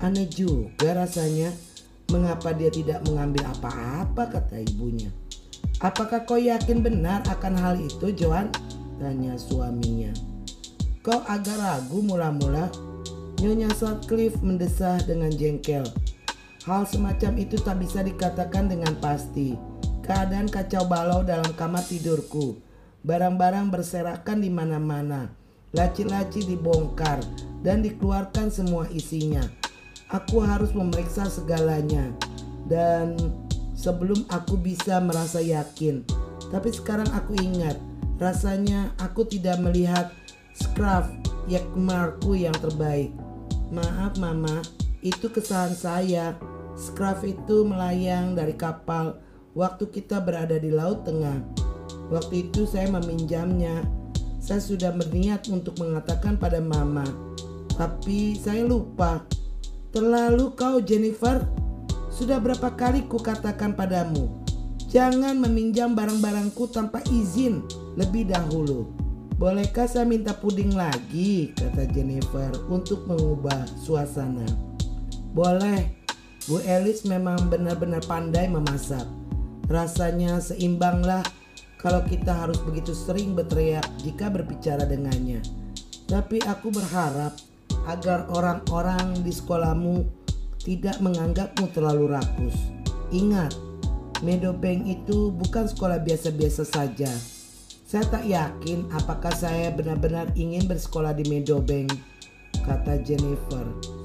[0.00, 1.52] Aneh juga rasanya
[2.06, 5.10] Mengapa dia tidak mengambil apa-apa kata ibunya.
[5.82, 8.46] Apakah kau yakin benar akan hal itu Joan?
[9.02, 10.14] Tanya suaminya.
[11.02, 12.70] Kau agak ragu mula-mula.
[13.42, 15.82] Nyonya Sutcliffe mendesah dengan jengkel.
[16.66, 19.54] Hal semacam itu tak bisa dikatakan dengan pasti.
[20.02, 22.58] Keadaan kacau balau dalam kamar tidurku.
[23.06, 25.30] Barang-barang berserakan di mana-mana.
[25.70, 27.22] Laci-laci dibongkar
[27.62, 29.46] dan dikeluarkan semua isinya
[30.10, 32.14] aku harus memeriksa segalanya
[32.70, 33.18] dan
[33.74, 36.02] sebelum aku bisa merasa yakin.
[36.50, 37.74] Tapi sekarang aku ingat,
[38.22, 40.14] rasanya aku tidak melihat
[40.54, 41.10] scarf
[41.50, 43.10] yakmarku yang terbaik.
[43.74, 44.62] Maaf mama,
[45.02, 46.26] itu kesalahan saya.
[46.76, 49.16] Skraf itu melayang dari kapal
[49.56, 51.40] waktu kita berada di Laut Tengah.
[52.12, 53.80] Waktu itu saya meminjamnya.
[54.36, 57.02] Saya sudah berniat untuk mengatakan pada Mama,
[57.74, 59.26] tapi saya lupa.
[59.90, 61.42] Terlalu kau Jennifer.
[62.12, 64.40] Sudah berapa kali kukatakan padamu,
[64.86, 67.64] jangan meminjam barang-barangku tanpa izin
[67.98, 68.88] lebih dahulu.
[69.36, 71.52] Bolehkah saya minta puding lagi?
[71.52, 74.48] Kata Jennifer untuk mengubah suasana.
[75.36, 75.95] Boleh,
[76.46, 79.02] Bu Elis memang benar-benar pandai memasak.
[79.66, 81.26] Rasanya seimbanglah
[81.82, 85.42] kalau kita harus begitu sering berteriak jika berbicara dengannya.
[86.06, 87.34] Tapi aku berharap
[87.90, 90.06] agar orang-orang di sekolahmu
[90.62, 92.54] tidak menganggapmu terlalu rakus.
[93.10, 93.50] Ingat,
[94.22, 97.10] Meadowbank itu bukan sekolah biasa-biasa saja.
[97.86, 101.90] Saya tak yakin apakah saya benar-benar ingin bersekolah di Meadowbank,
[102.62, 103.95] kata Jennifer.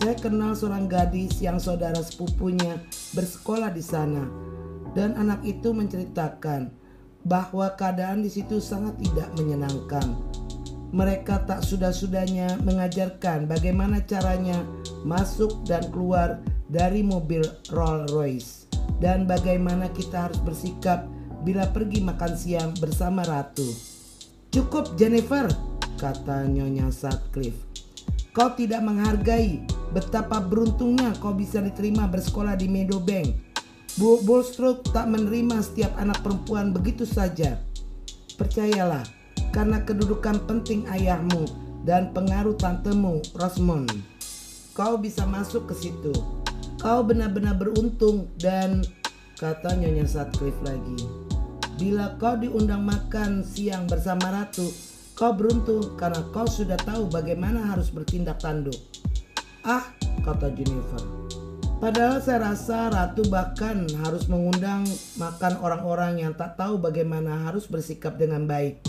[0.00, 2.80] Saya kenal seorang gadis yang saudara sepupunya
[3.12, 4.24] bersekolah di sana
[4.96, 6.72] dan anak itu menceritakan
[7.28, 10.16] bahwa keadaan di situ sangat tidak menyenangkan.
[10.96, 14.64] Mereka tak sudah-sudahnya mengajarkan bagaimana caranya
[15.04, 16.40] masuk dan keluar
[16.72, 18.72] dari mobil Rolls Royce
[19.04, 21.04] dan bagaimana kita harus bersikap
[21.44, 23.68] bila pergi makan siang bersama ratu.
[24.48, 25.44] Cukup Jennifer,
[26.00, 27.68] kata Nyonya Sutcliffe.
[28.32, 33.34] Kau tidak menghargai betapa beruntungnya kau bisa diterima bersekolah di Meadowbank.
[33.98, 34.22] Bu
[34.94, 37.58] tak menerima setiap anak perempuan begitu saja.
[38.38, 39.04] Percayalah,
[39.52, 41.44] karena kedudukan penting ayahmu
[41.84, 43.90] dan pengaruh tantemu Rosamond,
[44.72, 46.14] kau bisa masuk ke situ.
[46.80, 48.80] Kau benar-benar beruntung dan
[49.36, 50.96] kata Nyonya Sutcliffe lagi.
[51.76, 54.64] Bila kau diundang makan siang bersama ratu,
[55.20, 58.80] Kau beruntung karena kau sudah tahu bagaimana harus bertindak tanduk.
[59.60, 59.92] Ah,
[60.24, 61.04] kata Jennifer.
[61.80, 64.84] Padahal saya rasa ratu bahkan harus mengundang
[65.16, 68.80] makan orang-orang yang tak tahu bagaimana harus bersikap dengan baik.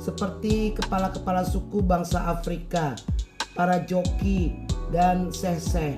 [0.00, 2.96] Seperti kepala-kepala suku bangsa Afrika,
[3.52, 4.56] para joki,
[4.88, 5.92] dan seh-seh.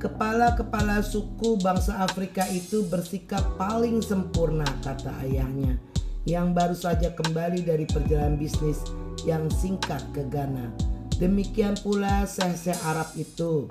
[0.00, 5.76] Kepala-kepala suku bangsa Afrika itu bersikap paling sempurna, kata ayahnya,
[6.24, 8.80] yang baru saja kembali dari perjalanan bisnis
[9.28, 10.89] yang singkat ke Ghana.
[11.20, 13.68] Demikian pula seh-seh Arab itu,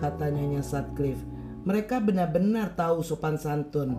[0.00, 1.20] katanya Nyonya Sutcliffe.
[1.68, 3.92] Mereka benar-benar tahu sopan santun.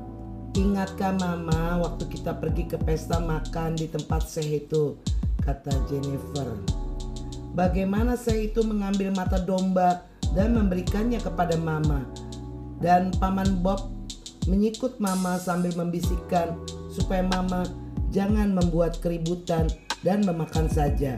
[0.58, 4.98] Ingatkah mama waktu kita pergi ke pesta makan di tempat seh itu,
[5.46, 6.50] kata Jennifer.
[7.54, 12.10] Bagaimana seh itu mengambil mata domba dan memberikannya kepada mama.
[12.82, 13.86] Dan paman Bob
[14.50, 16.58] menyikut mama sambil membisikkan
[16.90, 17.70] supaya mama
[18.10, 19.70] jangan membuat keributan
[20.02, 21.14] dan memakan saja.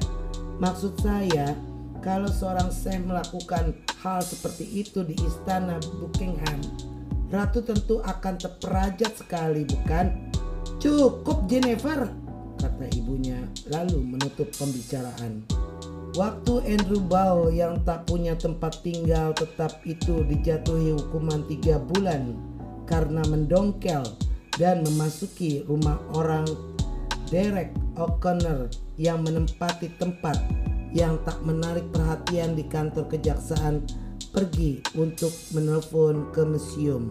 [0.61, 1.57] Maksud saya,
[2.05, 3.73] kalau seorang Syekh melakukan
[4.05, 6.61] hal seperti itu di istana Buckingham,
[7.31, 10.11] Ratu tentu akan terperajat sekali, bukan?
[10.83, 12.11] Cukup Jennifer,
[12.59, 13.39] kata ibunya
[13.71, 15.39] lalu menutup pembicaraan.
[16.11, 22.35] Waktu Andrew Bow yang tak punya tempat tinggal tetap itu dijatuhi hukuman tiga bulan
[22.83, 24.03] karena mendongkel
[24.59, 26.43] dan memasuki rumah orang
[27.31, 28.67] Derek O'Connor
[29.01, 30.37] yang menempati tempat
[30.93, 33.81] yang tak menarik perhatian di kantor kejaksaan
[34.29, 37.09] pergi untuk menelpon ke museum.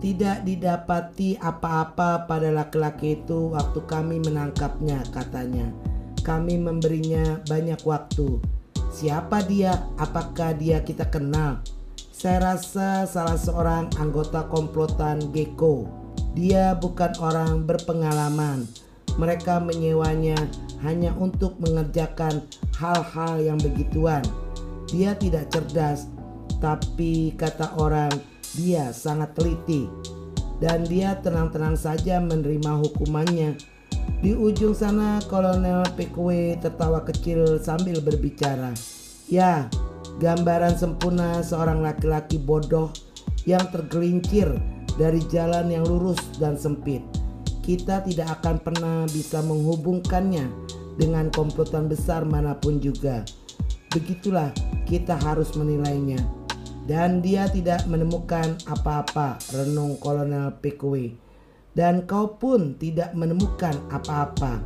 [0.00, 5.68] Tidak didapati apa-apa pada laki-laki itu waktu kami menangkapnya katanya.
[6.24, 8.40] Kami memberinya banyak waktu.
[8.90, 9.76] Siapa dia?
[10.00, 11.60] Apakah dia kita kenal?
[12.10, 15.84] Saya rasa salah seorang anggota komplotan Gecko.
[16.32, 18.64] Dia bukan orang berpengalaman
[19.20, 20.40] mereka menyewanya
[20.80, 22.40] hanya untuk mengerjakan
[22.80, 24.24] hal-hal yang begituan.
[24.88, 26.08] Dia tidak cerdas,
[26.64, 28.10] tapi kata orang,
[28.56, 29.92] dia sangat teliti.
[30.56, 33.60] Dan dia tenang-tenang saja menerima hukumannya.
[34.20, 38.72] Di ujung sana Kolonel Pickwe tertawa kecil sambil berbicara.
[39.28, 39.68] Ya,
[40.20, 42.92] gambaran sempurna seorang laki-laki bodoh
[43.48, 44.52] yang tergelincir
[45.00, 47.00] dari jalan yang lurus dan sempit
[47.60, 50.48] kita tidak akan pernah bisa menghubungkannya
[50.96, 53.24] dengan komplotan besar mana pun juga.
[53.90, 54.52] Begitulah
[54.84, 56.20] kita harus menilainya.
[56.90, 61.14] Dan dia tidak menemukan apa-apa, renung Kolonel Pickwick.
[61.70, 64.58] Dan kau pun tidak menemukan apa-apa.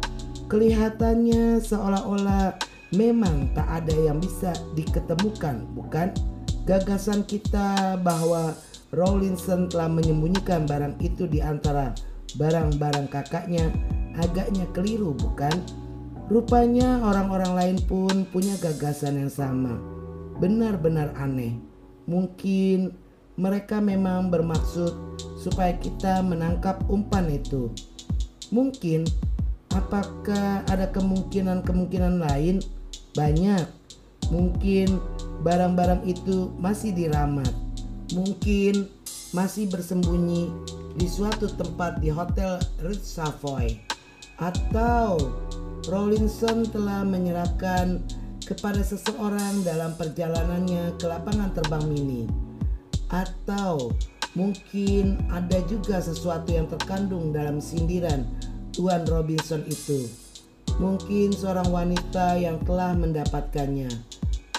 [0.49, 2.57] Kelihatannya seolah-olah
[2.97, 6.17] memang tak ada yang bisa diketemukan, bukan?
[6.65, 8.57] Gagasan kita bahwa
[8.89, 11.93] Rawlinson telah menyembunyikan barang itu di antara
[12.39, 13.71] barang-barang kakaknya
[14.19, 15.55] agaknya keliru bukan?
[16.31, 19.77] Rupanya orang-orang lain pun punya gagasan yang sama.
[20.41, 21.61] Benar-benar aneh.
[22.09, 22.97] Mungkin
[23.37, 24.95] mereka memang bermaksud
[25.37, 27.69] supaya kita menangkap umpan itu.
[28.49, 29.05] Mungkin,
[29.75, 32.63] apakah ada kemungkinan-kemungkinan lain?
[33.13, 33.67] Banyak.
[34.33, 34.97] Mungkin
[35.45, 37.64] barang-barang itu masih diramat.
[38.13, 38.85] Mungkin
[39.33, 40.53] masih bersembunyi
[40.95, 43.81] di suatu tempat di Hotel Ritz Savoy.
[44.37, 45.33] Atau
[45.89, 48.05] Rawlinson telah menyerahkan
[48.45, 52.23] kepada seseorang dalam perjalanannya ke lapangan terbang mini.
[53.09, 53.97] Atau
[54.37, 58.29] mungkin ada juga sesuatu yang terkandung dalam sindiran
[58.75, 60.11] Tuan Robinson itu.
[60.83, 63.87] Mungkin seorang wanita yang telah mendapatkannya.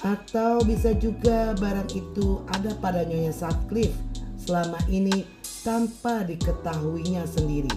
[0.05, 3.97] Atau bisa juga barang itu ada pada Nyonya Sutcliffe
[4.37, 5.25] selama ini
[5.65, 7.73] tanpa diketahuinya sendiri.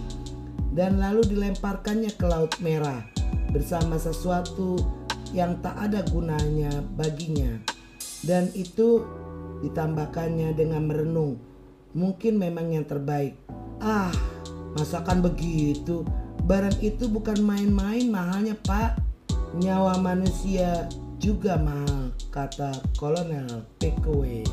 [0.69, 3.01] Dan lalu dilemparkannya ke Laut Merah
[3.49, 4.77] bersama sesuatu
[5.33, 7.57] yang tak ada gunanya baginya.
[8.21, 9.01] Dan itu
[9.65, 11.41] ditambahkannya dengan merenung.
[11.97, 13.33] Mungkin memang yang terbaik.
[13.81, 14.13] Ah,
[14.77, 16.05] masakan begitu.
[16.45, 19.01] Barang itu bukan main-main mahalnya pak.
[19.57, 20.85] Nyawa manusia
[21.19, 24.45] juga mahal, kata Kolonel Pickaway.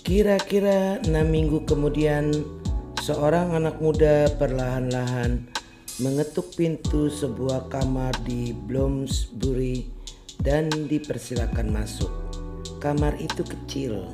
[0.00, 2.34] Kira-kira enam minggu kemudian,
[2.98, 5.46] seorang anak muda perlahan-lahan
[6.02, 9.86] mengetuk pintu sebuah kamar di Bloomsbury
[10.42, 12.10] dan dipersilakan masuk.
[12.80, 14.08] Kamar itu kecil,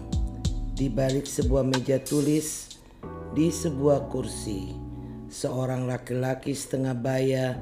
[0.74, 2.74] di balik sebuah meja tulis,
[3.30, 4.74] di sebuah kursi,
[5.30, 7.54] seorang laki-laki setengah baya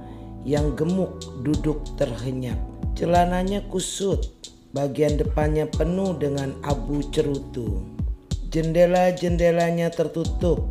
[0.49, 2.57] yang gemuk duduk terhenyak.
[2.97, 4.33] Celananya kusut,
[4.73, 7.85] bagian depannya penuh dengan abu cerutu.
[8.49, 10.65] Jendela-jendelanya tertutup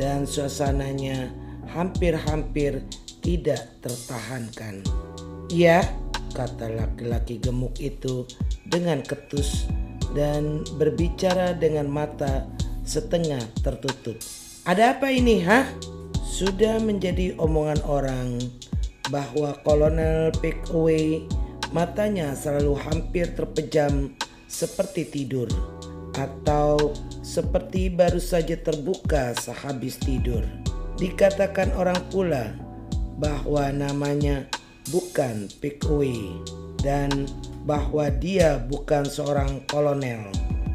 [0.00, 1.28] dan suasananya
[1.68, 2.80] hampir-hampir
[3.20, 4.80] tidak tertahankan.
[5.52, 5.84] Ya,
[6.34, 8.26] kata laki-laki gemuk itu
[8.66, 9.70] dengan ketus
[10.18, 12.50] dan berbicara dengan mata
[12.82, 14.18] setengah tertutup.
[14.66, 15.64] Ada apa ini, hah?
[16.26, 18.42] Sudah menjadi omongan orang
[19.12, 21.22] bahwa Kolonel Pickaway
[21.70, 24.10] matanya selalu hampir terpejam
[24.48, 25.46] seperti tidur
[26.14, 30.42] atau seperti baru saja terbuka sehabis tidur.
[30.94, 32.54] Dikatakan orang pula
[33.18, 34.46] bahwa namanya
[34.92, 36.40] bukan Pickaway
[36.84, 37.28] dan
[37.64, 40.28] bahwa dia bukan seorang kolonel.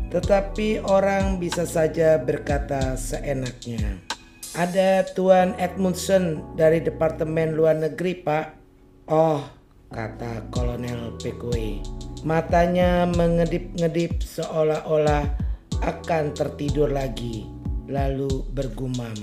[0.10, 4.02] Tetapi orang bisa saja berkata seenaknya.
[4.58, 8.46] Ada Tuan Edmundson dari Departemen Luar Negeri, Pak.
[9.06, 9.46] Oh,
[9.94, 11.86] kata Kolonel Pickaway.
[12.26, 15.30] Matanya mengedip-ngedip seolah-olah
[15.86, 17.46] akan tertidur lagi,
[17.86, 19.14] lalu bergumam.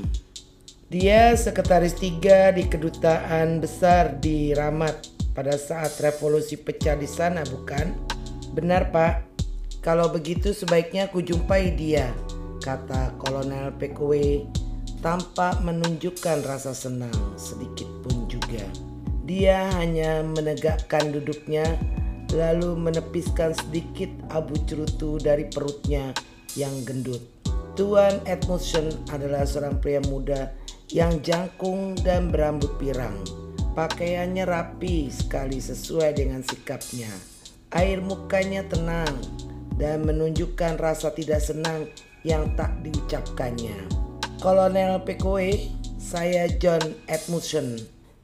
[0.86, 7.90] Dia sekretaris tiga di kedutaan besar di Ramat pada saat revolusi pecah di sana, bukan?
[8.54, 9.26] Benar, Pak.
[9.82, 12.14] Kalau begitu sebaiknya kujumpai dia,
[12.62, 14.46] kata Kolonel Pekwe
[15.02, 18.62] tanpa menunjukkan rasa senang sedikit pun juga.
[19.26, 21.66] Dia hanya menegakkan duduknya
[22.30, 26.14] lalu menepiskan sedikit abu cerutu dari perutnya
[26.54, 27.26] yang gendut.
[27.74, 30.54] Tuan Edmundson adalah seorang pria muda
[30.90, 33.18] yang jangkung dan berambut pirang.
[33.74, 37.10] Pakaiannya rapi sekali sesuai dengan sikapnya.
[37.74, 39.12] Air mukanya tenang
[39.76, 41.90] dan menunjukkan rasa tidak senang
[42.24, 43.76] yang tak diucapkannya.
[44.40, 45.68] Kolonel Pekoe,
[46.00, 47.76] saya John Edmundson.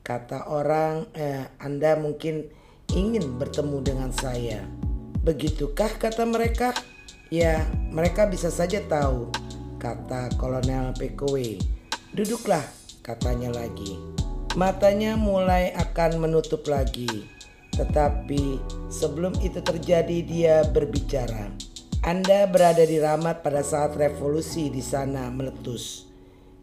[0.03, 2.48] Kata orang, eh, Anda mungkin
[2.90, 4.64] ingin bertemu dengan saya.
[5.22, 6.75] Begitukah kata mereka?
[7.31, 9.31] Ya, mereka bisa saja tahu,
[9.79, 11.61] kata Kolonel PKW.
[12.12, 12.61] Duduklah,
[13.01, 13.96] katanya lagi.
[14.53, 17.25] Matanya mulai akan menutup lagi.
[17.72, 18.61] Tetapi
[18.92, 21.48] sebelum itu terjadi dia berbicara.
[22.05, 26.04] Anda berada di Ramat pada saat revolusi di sana meletus.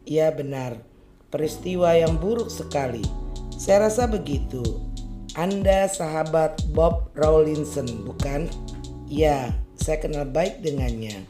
[0.05, 0.85] Iya benar,
[1.33, 3.01] peristiwa yang buruk sekali.
[3.57, 4.61] Saya rasa begitu.
[5.33, 8.45] Anda sahabat Bob Rawlinson, bukan?
[9.09, 11.25] Ya, saya kenal baik dengannya.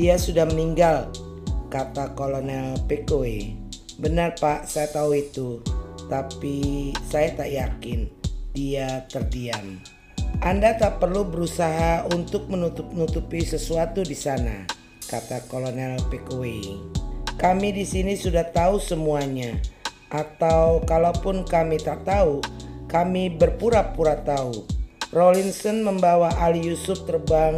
[0.00, 1.12] Dia sudah meninggal,
[1.70, 3.54] kata Kolonel Pickaway.
[4.02, 5.62] Benar pak, saya tahu itu.
[6.10, 8.10] Tapi saya tak yakin.
[8.50, 9.78] Dia terdiam.
[10.42, 14.66] Anda tak perlu berusaha untuk menutup-nutupi sesuatu di sana,
[15.06, 16.74] kata Kolonel Pickaway.
[17.38, 19.54] Kami di sini sudah tahu semuanya.
[20.10, 22.42] Atau kalaupun kami tak tahu,
[22.90, 24.66] kami berpura-pura tahu.
[25.14, 27.54] Rawlinson membawa Ali Yusuf terbang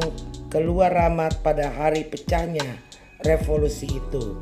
[0.53, 2.92] keluar Ramat pada hari pecahnya
[3.25, 4.37] revolusi itu.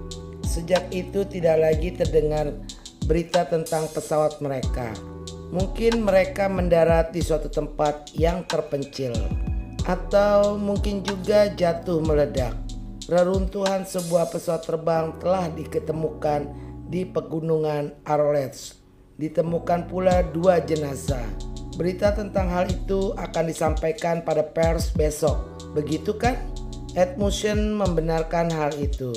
[0.45, 2.51] Sejak itu tidak lagi terdengar
[3.07, 4.91] berita tentang pesawat mereka.
[5.51, 9.11] Mungkin mereka mendarat di suatu tempat yang terpencil,
[9.83, 12.55] atau mungkin juga jatuh meledak.
[13.11, 16.47] Reruntuhan sebuah pesawat terbang telah diketemukan
[16.87, 18.78] di pegunungan Arolets.
[19.18, 21.26] Ditemukan pula dua jenazah.
[21.74, 25.59] Berita tentang hal itu akan disampaikan pada pers besok.
[25.74, 26.39] Begitu kan?
[26.99, 29.14] Edmundson membenarkan hal itu.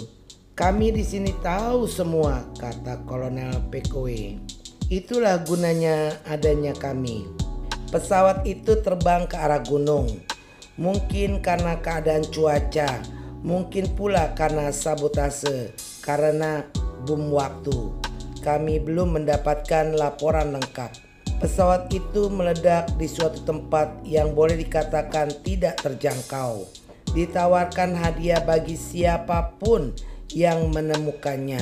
[0.54, 4.38] Kami di sini tahu semua, kata Kolonel PKW.
[4.94, 7.26] Itulah gunanya adanya kami.
[7.90, 10.06] Pesawat itu terbang ke arah gunung.
[10.78, 13.02] Mungkin karena keadaan cuaca,
[13.44, 16.64] Mungkin pula karena sabotase, karena
[17.04, 17.92] bom waktu.
[18.40, 20.96] Kami belum mendapatkan laporan lengkap.
[21.44, 26.64] Pesawat itu meledak di suatu tempat yang boleh dikatakan tidak terjangkau.
[27.14, 29.94] Ditawarkan hadiah bagi siapa pun
[30.34, 31.62] yang menemukannya.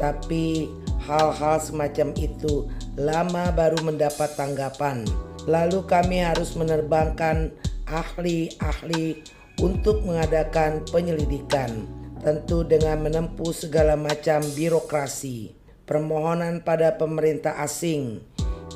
[0.00, 0.72] Tapi
[1.04, 2.64] hal-hal semacam itu
[2.96, 5.04] lama baru mendapat tanggapan.
[5.44, 7.52] Lalu kami harus menerbangkan
[7.84, 9.20] ahli-ahli
[9.60, 11.84] untuk mengadakan penyelidikan,
[12.24, 15.52] tentu dengan menempuh segala macam birokrasi,
[15.84, 18.24] permohonan pada pemerintah asing,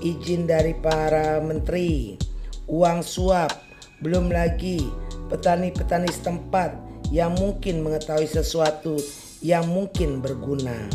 [0.05, 2.21] izin dari para menteri,
[2.69, 3.53] uang suap,
[4.05, 6.77] belum lagi petani-petani setempat
[7.13, 8.97] yang mungkin mengetahui sesuatu
[9.45, 10.89] yang mungkin berguna.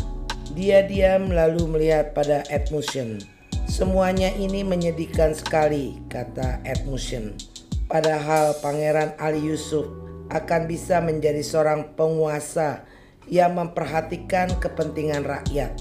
[0.52, 3.22] Dia diam lalu melihat pada Edmundson.
[3.70, 7.38] Semuanya ini menyedihkan sekali, kata Edmundson.
[7.86, 9.86] Padahal Pangeran Ali Yusuf
[10.30, 12.82] akan bisa menjadi seorang penguasa
[13.30, 15.74] yang memperhatikan kepentingan rakyat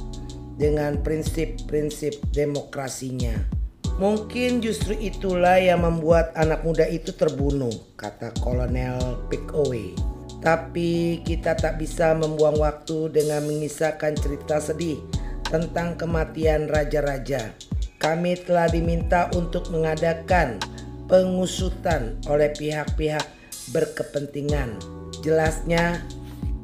[0.57, 3.58] dengan prinsip-prinsip demokrasinya.
[3.99, 9.91] Mungkin justru itulah yang membuat anak muda itu terbunuh, kata Kolonel Pickaway.
[10.39, 15.03] Tapi kita tak bisa membuang waktu dengan mengisahkan cerita sedih
[15.51, 17.51] tentang kematian raja-raja.
[17.99, 20.63] Kami telah diminta untuk mengadakan
[21.11, 23.27] pengusutan oleh pihak-pihak
[23.75, 24.79] berkepentingan.
[25.19, 25.99] Jelasnya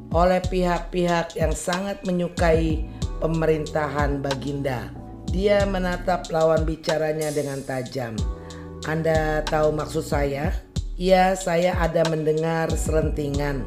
[0.08, 2.88] oleh pihak-pihak yang sangat menyukai
[3.20, 4.88] pemerintahan Baginda.
[5.30, 8.14] Dia menatap lawan bicaranya dengan tajam.
[8.86, 10.54] Anda tahu maksud saya?
[10.96, 13.66] Ya, saya ada mendengar serentingan.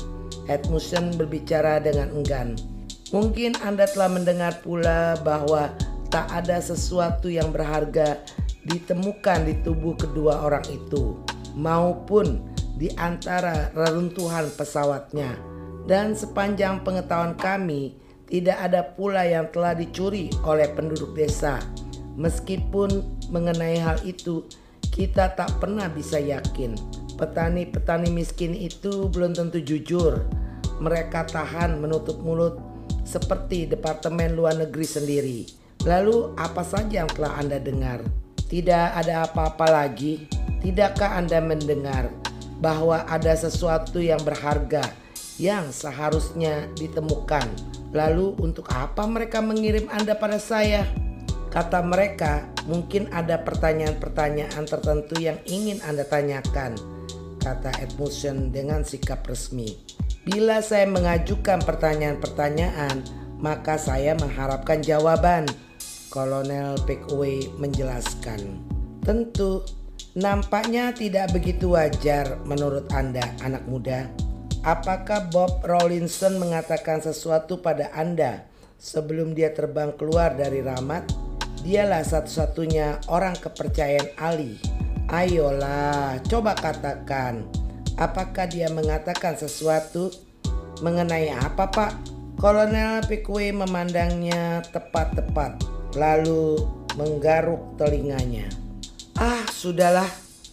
[0.50, 2.58] Edmundson berbicara dengan enggan.
[3.14, 5.70] Mungkin Anda telah mendengar pula bahwa
[6.10, 8.18] tak ada sesuatu yang berharga
[8.66, 11.22] ditemukan di tubuh kedua orang itu
[11.54, 12.42] maupun
[12.78, 15.38] di antara reruntuhan pesawatnya
[15.86, 17.98] dan sepanjang pengetahuan kami
[18.30, 21.60] tidak ada pula yang telah dicuri oleh penduduk desa
[22.16, 23.04] meskipun
[23.34, 24.46] mengenai hal itu
[24.94, 26.78] kita tak pernah bisa yakin
[27.18, 30.24] petani-petani miskin itu belum tentu jujur
[30.80, 32.62] mereka tahan menutup mulut
[33.04, 35.40] seperti Departemen Luar Negeri sendiri.
[35.84, 38.06] Lalu apa saja yang telah Anda dengar?
[38.50, 40.26] tidak ada apa-apa lagi?
[40.60, 42.10] Tidakkah Anda mendengar
[42.60, 44.84] bahwa ada sesuatu yang berharga
[45.38, 47.46] yang seharusnya ditemukan?
[47.90, 50.86] Lalu, untuk apa mereka mengirim Anda pada saya?
[51.50, 56.78] Kata mereka, mungkin ada pertanyaan-pertanyaan tertentu yang ingin Anda tanyakan,
[57.42, 59.82] kata Edmundson dengan sikap resmi.
[60.30, 63.02] Bila saya mengajukan pertanyaan-pertanyaan,
[63.42, 65.50] maka saya mengharapkan jawaban.
[66.14, 68.62] Kolonel Pickaway menjelaskan.
[69.02, 69.66] Tentu,
[70.14, 74.29] nampaknya tidak begitu wajar menurut Anda anak muda.
[74.60, 78.44] Apakah Bob Rawlinson mengatakan sesuatu pada Anda
[78.76, 81.08] sebelum dia terbang keluar dari Ramat?
[81.64, 84.60] Dialah satu-satunya orang kepercayaan Ali.
[85.08, 87.48] Ayolah, coba katakan.
[87.96, 90.12] Apakah dia mengatakan sesuatu
[90.84, 91.92] mengenai apa, Pak?
[92.36, 95.56] Kolonel Pickaway memandangnya tepat-tepat
[95.96, 96.60] lalu
[97.00, 98.52] menggaruk telinganya.
[99.16, 100.08] Ah, sudahlah,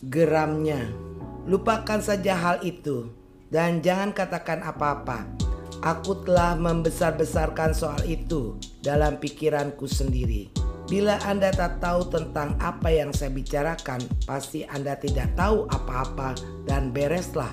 [0.07, 0.95] geramnya.
[1.47, 3.16] Lupakan saja hal itu
[3.51, 5.27] dan jangan katakan apa-apa.
[5.85, 10.51] Aku telah membesar-besarkan soal itu dalam pikiranku sendiri.
[10.87, 16.95] Bila Anda tak tahu tentang apa yang saya bicarakan, pasti Anda tidak tahu apa-apa dan
[16.95, 17.51] bereslah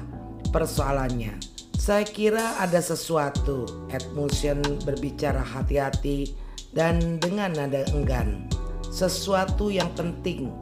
[0.53, 1.33] persoalannya.
[1.73, 3.65] Saya kira ada sesuatu.
[3.89, 6.31] Edmundson berbicara hati-hati
[6.71, 8.47] dan dengan nada enggan.
[8.87, 10.53] Sesuatu yang penting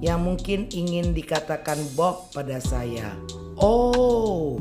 [0.00, 3.12] yang mungkin ingin dikatakan Bob pada saya.
[3.60, 4.56] Oh,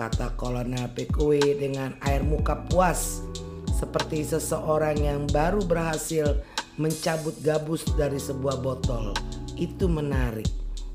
[0.00, 3.20] kata Kolonel PKW dengan air muka puas
[3.68, 6.40] seperti seseorang yang baru berhasil
[6.80, 9.12] mencabut gabus dari sebuah botol.
[9.60, 10.48] Itu menarik.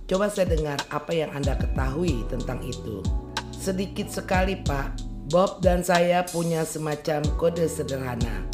[0.09, 3.05] Coba saya dengar apa yang Anda ketahui tentang itu.
[3.53, 4.97] Sedikit sekali, Pak.
[5.29, 8.45] Bob dan saya punya semacam kode sederhana.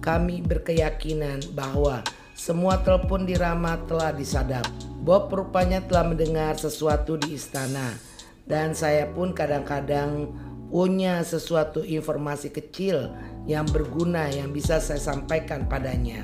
[0.00, 4.64] Kami berkeyakinan bahwa semua telepon di Rama telah disadap.
[5.00, 8.09] Bob rupanya telah mendengar sesuatu di istana
[8.46, 10.30] dan saya pun kadang-kadang
[10.70, 13.10] punya sesuatu informasi kecil
[13.44, 16.22] yang berguna yang bisa saya sampaikan padanya.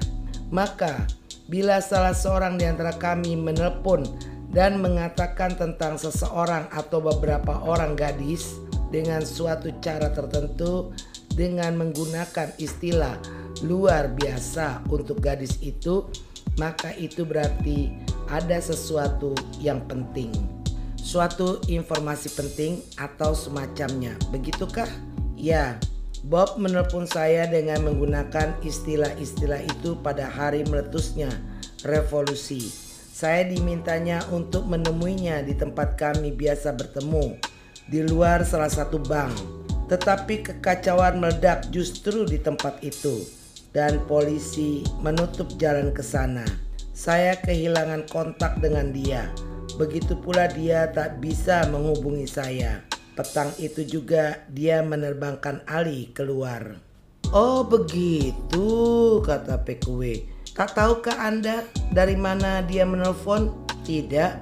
[0.54, 1.08] Maka
[1.50, 4.06] bila salah seorang di antara kami menelpon
[4.54, 10.94] dan mengatakan tentang seseorang atau beberapa orang gadis, dengan suatu cara tertentu
[11.34, 13.18] dengan menggunakan istilah
[13.64, 16.06] luar biasa untuk gadis itu,
[16.56, 17.92] maka itu berarti
[18.30, 20.32] ada sesuatu yang penting.
[21.06, 24.18] Suatu informasi penting atau semacamnya.
[24.34, 24.90] Begitukah?
[25.38, 25.78] Ya,
[26.26, 31.30] Bob menelpon saya dengan menggunakan istilah-istilah itu pada hari meletusnya
[31.86, 32.58] revolusi.
[33.14, 37.38] Saya dimintanya untuk menemuinya di tempat kami biasa bertemu
[37.86, 39.30] di luar salah satu bank.
[39.86, 43.22] Tetapi kekacauan meledak justru di tempat itu
[43.70, 46.42] dan polisi menutup jalan ke sana.
[46.90, 49.30] Saya kehilangan kontak dengan dia.
[49.76, 52.80] Begitu pula dia tak bisa menghubungi saya.
[53.12, 56.80] Petang itu juga dia menerbangkan Ali keluar.
[57.32, 58.68] Oh begitu
[59.20, 60.24] kata PKW.
[60.56, 63.52] Tak tahukah Anda dari mana dia menelpon?
[63.84, 64.32] Tidak,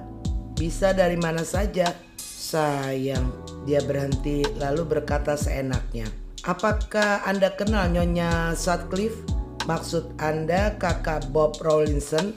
[0.55, 1.91] bisa dari mana saja.
[2.15, 3.35] Sayang,
[3.67, 6.07] dia berhenti lalu berkata seenaknya.
[6.47, 9.19] Apakah Anda kenal Nyonya Sutcliffe?
[9.67, 12.31] Maksud Anda kakak Bob Rawlinson?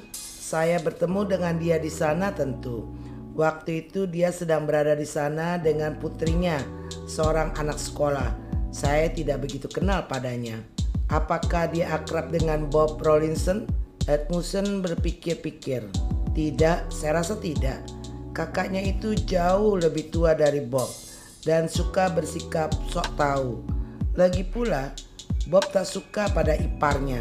[0.48, 2.88] Saya bertemu dengan dia di sana tentu.
[3.36, 6.56] Waktu itu dia sedang berada di sana dengan putrinya,
[7.04, 8.32] seorang anak sekolah.
[8.72, 10.56] Saya tidak begitu kenal padanya.
[11.12, 13.68] Apakah dia akrab dengan Bob Rawlinson?
[14.08, 15.84] Edmundson berpikir-pikir.
[16.32, 17.84] Tidak, saya rasa tidak.
[18.32, 20.88] Kakaknya itu jauh lebih tua dari Bob
[21.44, 23.60] dan suka bersikap sok tahu.
[24.16, 24.96] Lagi pula,
[25.52, 27.20] Bob tak suka pada iparnya.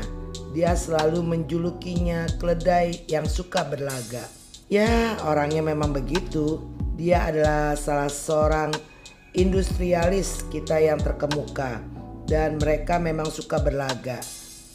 [0.56, 4.28] Dia selalu menjulukinya keledai yang suka berlaga.
[4.68, 6.64] Ya, orangnya memang begitu.
[7.00, 8.72] Dia adalah salah seorang
[9.38, 11.80] industrialis kita yang terkemuka
[12.28, 14.20] dan mereka memang suka berlaga.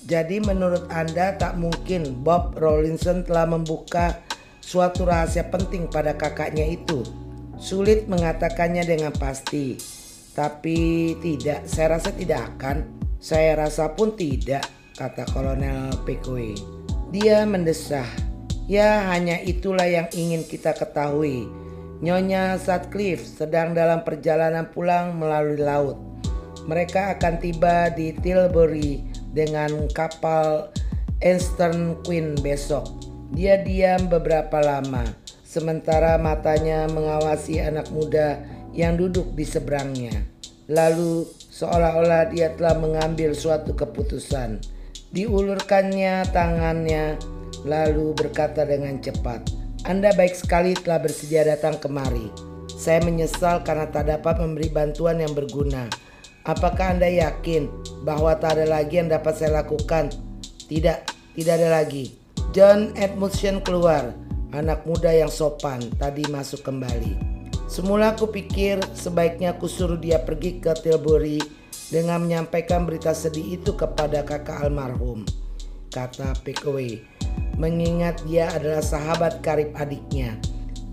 [0.02, 4.18] Jadi menurut Anda tak mungkin Bob Rawlinson telah membuka
[4.58, 7.06] suatu rahasia penting pada kakaknya itu.
[7.62, 9.78] Sulit mengatakannya dengan pasti,
[10.34, 12.90] tapi tidak, saya rasa tidak akan.
[13.22, 14.66] Saya rasa pun tidak,
[15.02, 16.54] kata Kolonel Pekwe.
[17.10, 18.06] Dia mendesah.
[18.70, 21.50] Ya hanya itulah yang ingin kita ketahui.
[21.98, 25.98] Nyonya Sutcliffe sedang dalam perjalanan pulang melalui laut.
[26.70, 29.02] Mereka akan tiba di Tilbury
[29.34, 30.70] dengan kapal
[31.18, 32.86] Eastern Queen besok.
[33.34, 35.02] Dia diam beberapa lama,
[35.42, 38.38] sementara matanya mengawasi anak muda
[38.70, 40.14] yang duduk di seberangnya.
[40.70, 44.62] Lalu, seolah-olah dia telah mengambil suatu keputusan,
[45.12, 47.20] diulurkannya tangannya,
[47.68, 49.52] lalu berkata dengan cepat,
[49.84, 52.32] "Anda baik sekali telah bersedia datang kemari.
[52.72, 55.86] Saya menyesal karena tak dapat memberi bantuan yang berguna.
[56.42, 57.70] Apakah Anda yakin
[58.02, 60.10] bahwa tak ada lagi yang dapat saya lakukan?"
[60.66, 60.98] "Tidak,
[61.36, 62.16] tidak ada lagi."
[62.56, 64.16] John Edmundson keluar,
[64.52, 67.16] anak muda yang sopan, tadi masuk kembali.
[67.68, 73.74] Semula aku pikir sebaiknya aku suruh dia pergi ke Tilbury dengan menyampaikan berita sedih itu
[73.74, 75.26] kepada kakak almarhum,
[75.90, 77.02] kata Pickaway.
[77.56, 80.36] Mengingat dia adalah sahabat karib adiknya.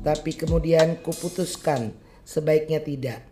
[0.01, 1.91] Tapi kemudian kuputuskan
[2.23, 3.27] sebaiknya tidak.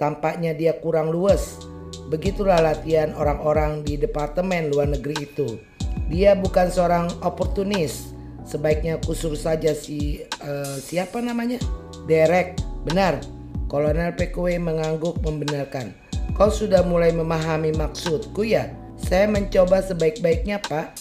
[0.00, 1.60] Tampaknya dia kurang luas.
[2.08, 5.60] Begitulah latihan orang-orang di departemen luar negeri itu
[6.06, 8.14] dia bukan seorang oportunis.
[8.46, 11.58] Sebaiknya kusur saja si uh, siapa namanya?
[12.06, 12.54] Derek.
[12.86, 13.18] Benar.
[13.66, 15.90] Kolonel PKW mengangguk membenarkan.
[16.36, 18.68] Kau sudah mulai memahami maksudku ya?
[19.00, 20.92] Saya mencoba sebaik-baiknya, Pak.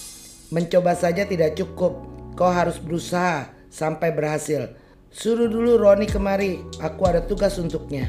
[0.47, 2.07] Mencoba saja tidak cukup.
[2.39, 4.71] Kau harus berusaha sampai berhasil.
[5.11, 6.63] Suruh dulu Roni kemari.
[6.79, 8.07] Aku ada tugas untuknya.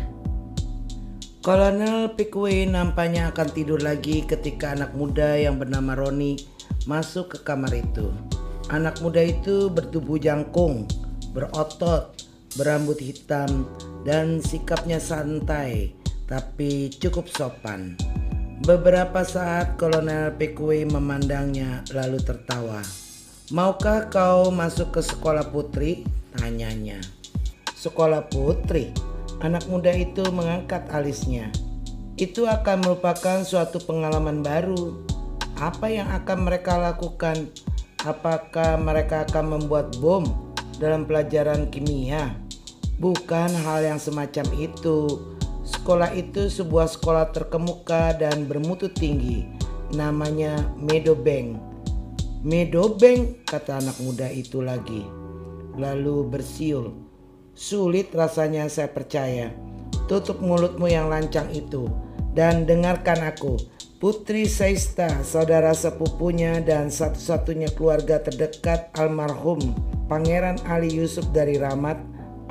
[1.43, 6.39] Kolonel Pickaway nampaknya akan tidur lagi ketika anak muda yang bernama Roni
[6.87, 8.07] masuk ke kamar itu.
[8.70, 10.87] Anak muda itu bertubuh jangkung,
[11.35, 12.22] berotot,
[12.55, 13.66] berambut hitam,
[14.07, 17.99] dan sikapnya santai tapi cukup sopan.
[18.66, 22.83] Beberapa saat Kolonel Pekwe memandangnya lalu tertawa.
[23.55, 26.03] Maukah kau masuk ke sekolah putri?
[26.35, 26.99] Tanyanya.
[27.79, 28.91] Sekolah putri?
[29.39, 31.55] Anak muda itu mengangkat alisnya.
[32.18, 35.07] Itu akan merupakan suatu pengalaman baru
[35.57, 37.49] apa yang akan mereka lakukan?
[38.05, 42.37] Apakah mereka akan membuat bom dalam pelajaran kimia?
[43.01, 45.36] Bukan hal yang semacam itu.
[45.67, 49.51] Sekolah itu sebuah sekolah terkemuka dan bermutu tinggi.
[49.91, 51.59] Namanya Meadowbank.
[52.47, 55.03] Meadowbank, kata anak muda itu lagi.
[55.75, 56.95] Lalu bersiul.
[57.59, 59.51] Sulit rasanya saya percaya.
[60.07, 61.91] Tutup mulutmu yang lancang itu
[62.33, 63.59] dan dengarkan aku.
[63.97, 69.73] Putri Saista, saudara sepupunya dan satu-satunya keluarga terdekat almarhum
[70.07, 71.99] Pangeran Ali Yusuf dari Ramat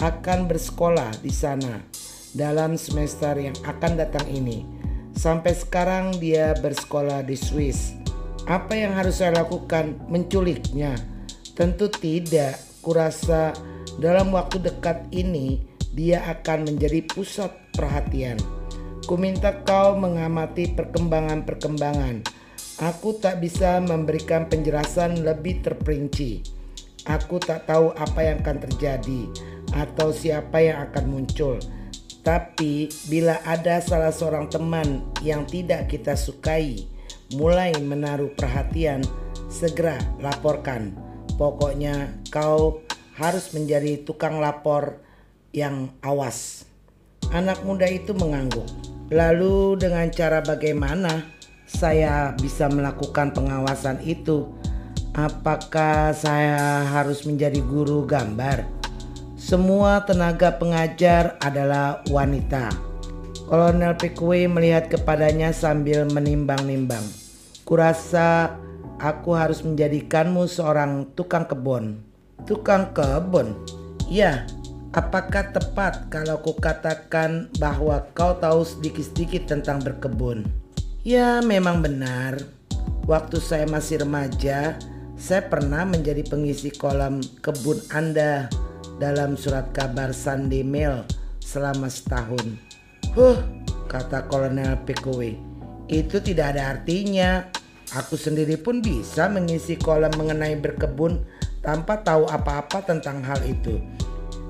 [0.02, 1.80] akan bersekolah di sana
[2.36, 4.68] dalam semester yang akan datang ini.
[5.16, 7.96] Sampai sekarang dia bersekolah di Swiss.
[8.46, 9.96] Apa yang harus saya lakukan?
[10.12, 11.00] Menculiknya?
[11.56, 12.60] Tentu tidak.
[12.86, 13.50] Kurasa
[13.98, 15.58] dalam waktu dekat ini
[15.96, 18.38] dia akan menjadi pusat perhatian.
[19.10, 22.22] Kuminta kau mengamati perkembangan-perkembangan.
[22.84, 26.44] Aku tak bisa memberikan penjelasan lebih terperinci.
[27.08, 29.22] Aku tak tahu apa yang akan terjadi
[29.72, 31.56] atau siapa yang akan muncul.
[32.26, 36.90] Tapi bila ada salah seorang teman yang tidak kita sukai
[37.38, 39.06] mulai menaruh perhatian,
[39.46, 40.98] segera laporkan.
[41.38, 42.82] Pokoknya kau
[43.14, 45.06] harus menjadi tukang lapor
[45.54, 46.66] yang awas.
[47.30, 48.66] Anak muda itu mengangguk.
[49.14, 51.30] Lalu dengan cara bagaimana
[51.70, 54.50] saya bisa melakukan pengawasan itu?
[55.14, 58.85] Apakah saya harus menjadi guru gambar?
[59.46, 62.74] Semua tenaga pengajar adalah wanita.
[63.46, 67.06] Kolonel Pickaway melihat kepadanya sambil menimbang-nimbang.
[67.62, 68.58] Kurasa
[68.98, 72.02] aku harus menjadikanmu seorang tukang kebun.
[72.50, 73.54] Tukang kebun?
[74.10, 74.50] Ya,
[74.98, 80.42] apakah tepat kalau kukatakan bahwa kau tahu sedikit-sedikit tentang berkebun?
[81.06, 82.42] Ya, memang benar.
[83.06, 84.74] Waktu saya masih remaja,
[85.14, 88.50] saya pernah menjadi pengisi kolam kebun Anda
[88.98, 91.04] dalam surat kabar Sunday Mail
[91.44, 92.56] selama setahun.
[93.16, 93.40] Huh,
[93.88, 95.36] kata Kolonel Pickaway,
[95.92, 97.48] itu tidak ada artinya.
[97.94, 101.22] Aku sendiri pun bisa mengisi kolam mengenai berkebun
[101.62, 103.78] tanpa tahu apa-apa tentang hal itu.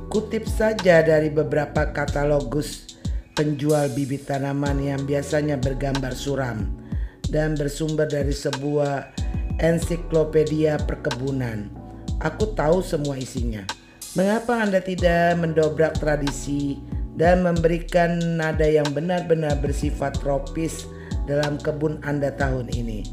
[0.07, 2.95] Kutip saja dari beberapa katalogus
[3.35, 6.71] penjual bibit tanaman yang biasanya bergambar suram
[7.27, 9.11] dan bersumber dari sebuah
[9.59, 11.67] ensiklopedia perkebunan.
[12.23, 13.67] Aku tahu semua isinya.
[14.15, 16.79] Mengapa Anda tidak mendobrak tradisi
[17.19, 20.87] dan memberikan nada yang benar-benar bersifat tropis
[21.27, 23.03] dalam kebun Anda tahun ini?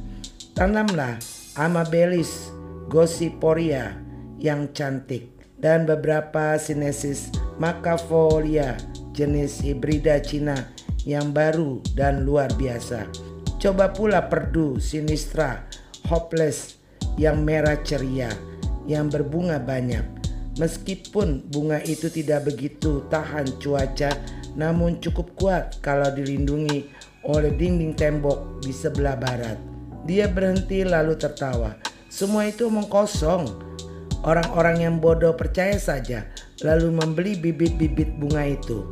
[0.55, 1.18] Tanamlah
[1.59, 2.55] Amabilis
[2.86, 3.98] gossyporia
[4.38, 5.26] yang cantik
[5.59, 8.78] dan beberapa sinesis macafolia
[9.11, 10.70] jenis hibrida Cina
[11.03, 13.11] yang baru dan luar biasa.
[13.59, 15.66] Coba pula perdu sinistra
[16.07, 16.78] hopeless
[17.18, 18.30] yang merah ceria
[18.86, 20.21] yang berbunga banyak
[20.61, 24.12] Meskipun bunga itu tidak begitu tahan cuaca,
[24.53, 26.92] namun cukup kuat kalau dilindungi
[27.24, 29.57] oleh dinding tembok di sebelah barat.
[30.05, 31.78] Dia berhenti lalu tertawa.
[32.12, 33.48] Semua itu omong kosong.
[34.22, 36.28] Orang-orang yang bodoh percaya saja
[36.61, 38.84] lalu membeli bibit-bibit bunga itu.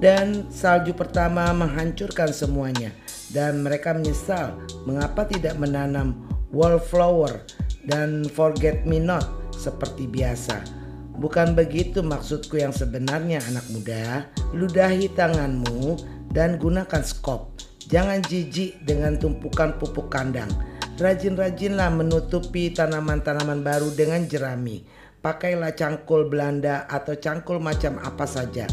[0.00, 2.88] Dan salju pertama menghancurkan semuanya
[3.36, 4.56] dan mereka menyesal
[4.88, 6.16] mengapa tidak menanam
[6.48, 7.44] wallflower
[7.84, 10.79] dan forget me not seperti biasa.
[11.20, 14.24] Bukan begitu maksudku yang sebenarnya anak muda.
[14.56, 16.00] Ludahi tanganmu
[16.32, 17.52] dan gunakan skop.
[17.92, 20.48] Jangan jijik dengan tumpukan pupuk kandang.
[20.96, 24.80] Rajin-rajinlah menutupi tanaman-tanaman baru dengan jerami.
[25.20, 28.64] Pakailah cangkul Belanda atau cangkul macam apa saja.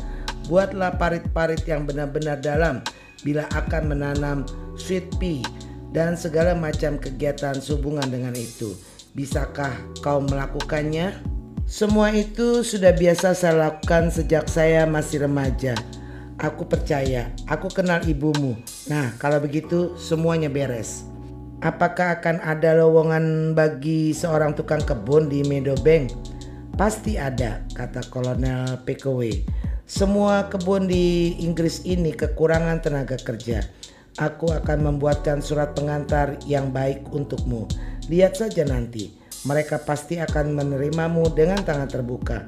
[0.47, 2.79] Buatlah parit-parit yang benar-benar dalam
[3.27, 4.37] bila akan menanam
[4.79, 5.43] sweet pea
[5.91, 8.71] dan segala macam kegiatan sehubungan dengan itu.
[9.11, 11.36] Bisakah kau melakukannya?
[11.67, 15.75] Semua itu sudah biasa saya lakukan sejak saya masih remaja.
[16.39, 18.55] Aku percaya, aku kenal ibumu.
[18.87, 21.03] Nah, kalau begitu semuanya beres.
[21.59, 26.15] Apakah akan ada lowongan bagi seorang tukang kebun di Meadowbank?
[26.79, 29.43] Pasti ada, kata Kolonel Pickaway.
[29.83, 33.67] Semua kebun di Inggris ini kekurangan tenaga kerja.
[34.15, 37.67] Aku akan membuatkan surat pengantar yang baik untukmu.
[38.07, 42.47] Lihat saja nanti mereka pasti akan menerimamu dengan tangan terbuka.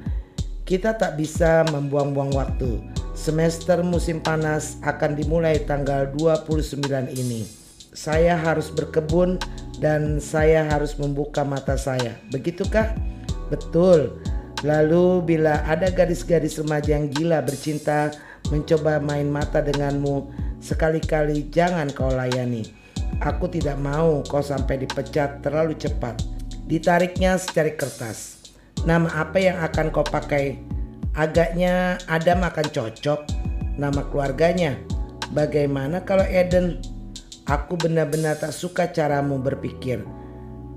[0.65, 2.81] Kita tak bisa membuang-buang waktu.
[3.17, 6.79] Semester musim panas akan dimulai tanggal 29
[7.13, 7.43] ini.
[7.89, 9.41] Saya harus berkebun
[9.81, 12.15] dan saya harus membuka mata saya.
[12.29, 12.93] Begitukah?
[13.49, 14.21] Betul.
[14.61, 18.13] Lalu bila ada gadis-gadis remaja yang gila bercinta
[18.53, 20.29] mencoba main mata denganmu,
[20.59, 22.67] sekali-kali jangan kau layani.
[23.19, 26.38] Aku tidak mau kau sampai dipecat terlalu cepat.
[26.69, 28.45] Ditariknya secari kertas.
[28.85, 30.61] Nama apa yang akan kau pakai?
[31.17, 33.25] Agaknya Adam akan cocok.
[33.81, 34.77] Nama keluarganya.
[35.33, 36.77] Bagaimana kalau Eden?
[37.49, 40.05] Aku benar-benar tak suka caramu berpikir.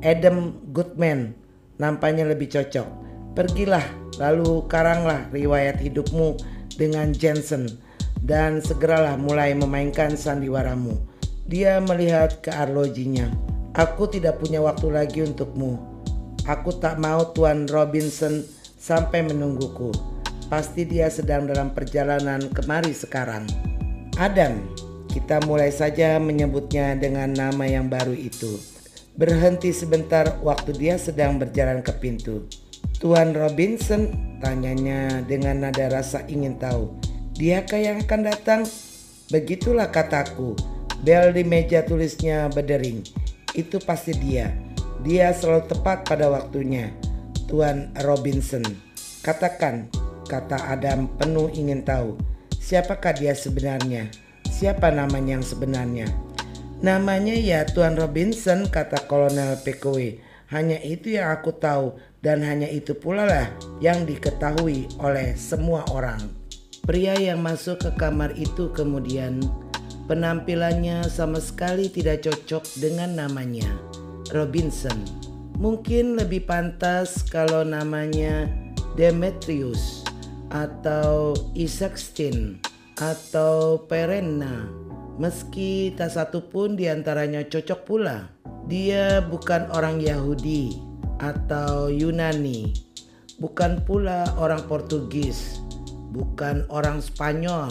[0.01, 1.36] Adam Goodman
[1.76, 2.88] nampaknya lebih cocok.
[3.36, 3.84] Pergilah,
[4.16, 6.40] lalu karanglah riwayat hidupmu
[6.80, 7.68] dengan Jensen
[8.24, 10.97] dan segeralah mulai memainkan sandiwaramu.
[11.45, 13.51] Dia melihat ke arlojinya.
[13.72, 15.80] Aku tidak punya waktu lagi untukmu.
[16.44, 18.44] Aku tak mau Tuan Robinson
[18.76, 19.88] sampai menungguku.
[20.52, 23.48] Pasti dia sedang dalam perjalanan kemari sekarang.
[24.20, 24.60] Adam,
[25.08, 28.60] kita mulai saja menyebutnya dengan nama yang baru itu.
[29.16, 32.44] Berhenti sebentar waktu dia sedang berjalan ke pintu.
[33.00, 36.92] Tuan Robinson, tanyanya dengan nada rasa ingin tahu.
[37.40, 38.60] Diakah yang akan datang?
[39.32, 40.60] Begitulah kataku.
[41.00, 43.21] Bel di meja tulisnya berdering.
[43.53, 44.53] Itu pasti dia.
[45.05, 46.88] Dia selalu tepat pada waktunya.
[47.50, 48.64] Tuan Robinson.
[49.20, 49.92] Katakan,
[50.24, 52.16] kata Adam penuh ingin tahu.
[52.57, 54.09] Siapakah dia sebenarnya?
[54.48, 56.09] Siapa namanya yang sebenarnya?
[56.80, 60.22] Namanya ya Tuan Robinson, kata Kolonel Pekoe.
[60.48, 63.46] Hanya itu yang aku tahu dan hanya itu pula lah
[63.80, 66.20] yang diketahui oleh semua orang.
[66.82, 69.38] Pria yang masuk ke kamar itu kemudian
[70.07, 73.70] penampilannya sama sekali tidak cocok dengan namanya,
[74.34, 74.96] Robinson.
[75.59, 78.50] Mungkin lebih pantas kalau namanya
[78.98, 80.03] Demetrius
[80.50, 82.59] atau Isaacstein
[82.98, 84.68] atau Perenna.
[85.20, 88.26] Meski tak satu pun di antaranya cocok pula.
[88.66, 90.76] Dia bukan orang Yahudi
[91.20, 92.74] atau Yunani,
[93.38, 95.62] bukan pula orang Portugis,
[96.11, 97.70] bukan orang Spanyol,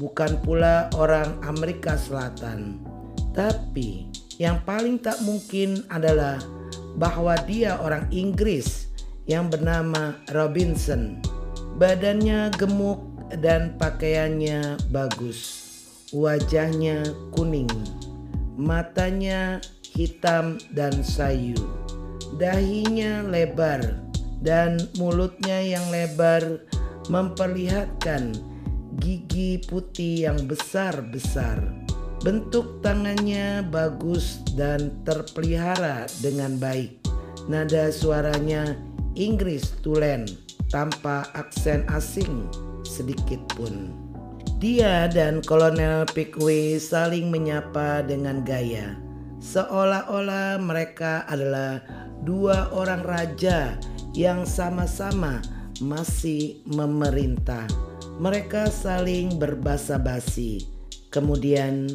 [0.00, 2.80] bukan pula orang Amerika Selatan.
[3.32, 4.08] Tapi
[4.40, 6.40] yang paling tak mungkin adalah
[6.96, 8.88] bahwa dia orang Inggris
[9.28, 11.20] yang bernama Robinson.
[11.80, 13.00] Badannya gemuk
[13.40, 15.64] dan pakaiannya bagus.
[16.12, 17.72] Wajahnya kuning,
[18.60, 19.64] matanya
[19.96, 21.56] hitam dan sayu.
[22.36, 23.80] Dahinya lebar
[24.44, 26.60] dan mulutnya yang lebar
[27.08, 28.36] memperlihatkan
[29.02, 31.58] gigi putih yang besar-besar.
[32.22, 37.02] Bentuk tangannya bagus dan terpelihara dengan baik.
[37.50, 38.78] Nada suaranya
[39.18, 40.30] Inggris tulen
[40.70, 42.46] tanpa aksen asing
[42.86, 43.90] sedikit pun.
[44.62, 48.94] Dia dan Kolonel Pickwick saling menyapa dengan gaya,
[49.42, 51.82] seolah-olah mereka adalah
[52.22, 53.74] dua orang raja
[54.14, 55.42] yang sama-sama
[55.82, 57.66] masih memerintah.
[58.22, 60.62] Mereka saling berbasa-basi.
[61.10, 61.90] Kemudian,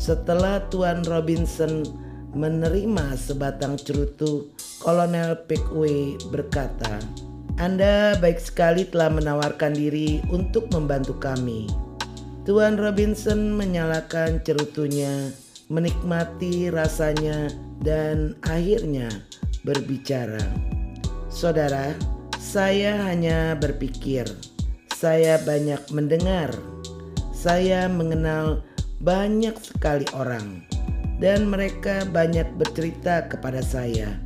[0.00, 1.84] setelah Tuan Robinson
[2.32, 4.48] menerima sebatang cerutu,
[4.80, 6.96] Kolonel Pickwick berkata,
[7.60, 11.68] anda baik sekali telah menawarkan diri untuk membantu kami.
[12.48, 15.28] Tuan Robinson menyalakan cerutunya,
[15.68, 17.52] menikmati rasanya,
[17.84, 19.12] dan akhirnya
[19.60, 20.40] berbicara.
[21.28, 21.92] Saudara,
[22.40, 24.24] saya hanya berpikir,
[24.96, 26.48] saya banyak mendengar,
[27.36, 28.64] saya mengenal
[29.04, 30.64] banyak sekali orang,
[31.20, 34.16] dan mereka banyak bercerita kepada saya.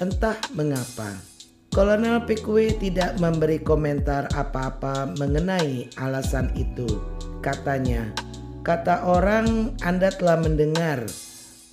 [0.00, 1.20] Entah mengapa
[1.68, 6.88] Kolonel Pickwick tidak memberi komentar apa-apa mengenai alasan itu.
[7.44, 8.08] Katanya,
[8.64, 11.04] kata orang Anda telah mendengar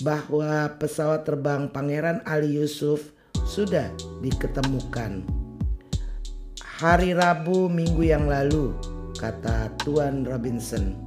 [0.04, 3.16] bahwa pesawat terbang Pangeran Ali Yusuf
[3.48, 3.88] sudah
[4.20, 5.43] diketemukan.
[6.84, 8.76] Hari Rabu minggu yang lalu,
[9.16, 11.00] kata Tuan Robinson.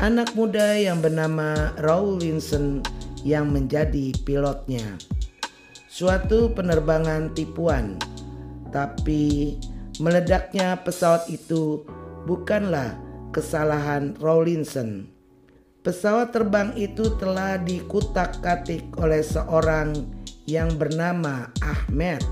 [0.00, 2.80] Anak muda yang bernama Rawlinson
[3.20, 4.96] yang menjadi pilotnya
[5.92, 8.00] suatu penerbangan tipuan.
[8.72, 9.60] Tapi
[10.00, 11.84] meledaknya pesawat itu
[12.24, 12.96] bukanlah
[13.28, 15.04] kesalahan Rawlinson.
[15.84, 19.92] Pesawat terbang itu telah dikutak-katik oleh seorang
[20.48, 22.24] yang bernama Ahmed,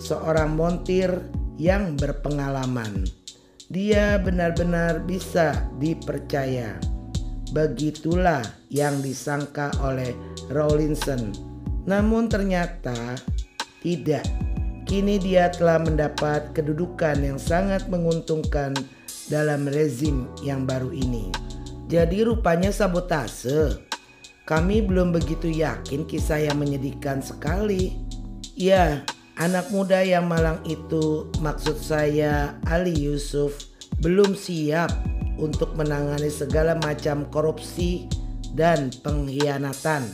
[0.00, 1.20] seorang montir
[1.62, 3.06] yang berpengalaman.
[3.70, 6.74] Dia benar-benar bisa dipercaya.
[7.54, 10.10] Begitulah yang disangka oleh
[10.50, 11.52] Rawlinson
[11.82, 13.18] namun ternyata
[13.82, 14.26] tidak.
[14.86, 18.74] Kini dia telah mendapat kedudukan yang sangat menguntungkan
[19.30, 21.32] dalam rezim yang baru ini.
[21.88, 23.78] Jadi rupanya sabotase.
[24.42, 27.94] Kami belum begitu yakin kisah yang menyedihkan sekali.
[28.58, 29.06] Ya,
[29.40, 33.72] anak muda yang malang itu maksud saya Ali Yusuf
[34.02, 34.92] belum siap
[35.40, 38.10] untuk menangani segala macam korupsi
[38.52, 40.04] dan pengkhianatan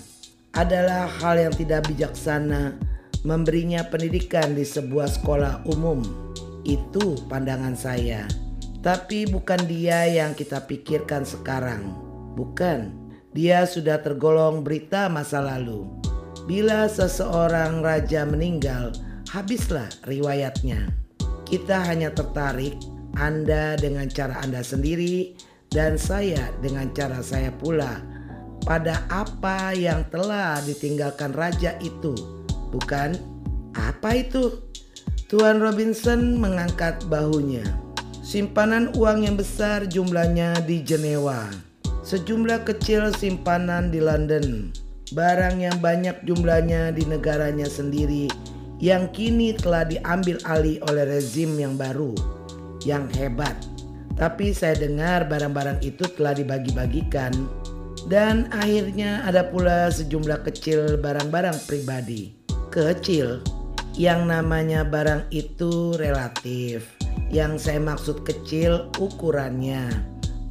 [0.54, 2.78] adalah hal yang tidak bijaksana
[3.26, 6.02] memberinya pendidikan di sebuah sekolah umum.
[6.62, 8.26] Itu pandangan saya.
[8.78, 11.94] Tapi bukan dia yang kita pikirkan sekarang.
[12.38, 12.94] Bukan,
[13.34, 15.90] dia sudah tergolong berita masa lalu.
[16.46, 18.94] Bila seseorang raja meninggal,
[19.28, 20.88] habislah riwayatnya.
[21.44, 22.76] Kita hanya tertarik
[23.16, 25.36] Anda dengan cara Anda sendiri
[25.68, 28.00] dan saya dengan cara saya pula
[28.64, 32.16] pada apa yang telah ditinggalkan raja itu.
[32.72, 33.16] Bukan?
[33.76, 34.64] Apa itu?
[35.28, 37.64] Tuan Robinson mengangkat bahunya.
[38.24, 41.48] Simpanan uang yang besar jumlahnya di Jenewa.
[42.04, 44.72] Sejumlah kecil simpanan di London.
[45.16, 48.28] Barang yang banyak jumlahnya di negaranya sendiri
[48.78, 52.14] yang kini telah diambil alih oleh rezim yang baru.
[52.86, 53.56] Yang hebat.
[54.18, 57.30] Tapi saya dengar barang-barang itu telah dibagi-bagikan
[58.06, 62.32] dan akhirnya ada pula sejumlah kecil barang-barang pribadi.
[62.72, 63.44] Kecil,
[63.98, 66.86] yang namanya barang itu relatif.
[67.28, 69.90] Yang saya maksud kecil ukurannya,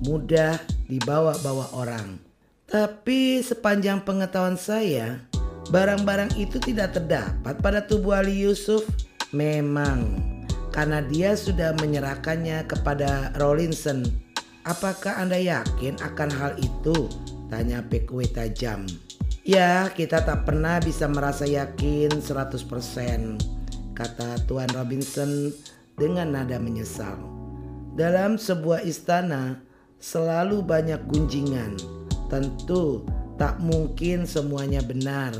[0.05, 2.21] mudah dibawa-bawa orang.
[2.67, 5.23] Tapi sepanjang pengetahuan saya,
[5.69, 8.87] barang-barang itu tidak terdapat pada tubuh Ali Yusuf.
[9.35, 10.15] Memang,
[10.71, 14.07] karena dia sudah menyerahkannya kepada Rawlinson.
[14.63, 17.11] Apakah Anda yakin akan hal itu?
[17.47, 18.87] Tanya PKW tajam.
[19.47, 23.39] Ya, kita tak pernah bisa merasa yakin 100%,
[23.95, 25.55] kata Tuan Robinson
[25.95, 27.15] dengan nada menyesal.
[27.95, 29.63] Dalam sebuah istana
[30.03, 31.79] selalu banyak gunjingan.
[32.27, 33.07] Tentu
[33.39, 35.31] tak mungkin semuanya benar,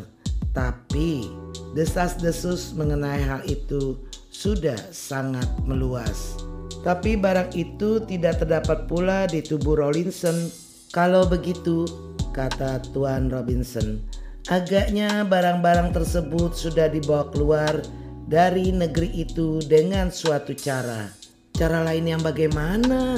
[0.51, 1.31] tapi
[1.73, 3.97] desas-desus mengenai hal itu
[4.31, 6.37] sudah sangat meluas.
[6.85, 10.47] Tapi barang itu tidak terdapat pula di tubuh Rawlinson.
[10.93, 11.83] Kalau begitu,
[12.31, 13.99] kata Tuan Robinson,
[14.47, 17.81] agaknya barang-barang tersebut sudah dibawa keluar
[18.29, 21.11] dari negeri itu dengan suatu cara.
[21.57, 23.17] Cara lain yang bagaimana?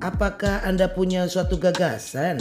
[0.00, 2.40] Apakah Anda punya suatu gagasan?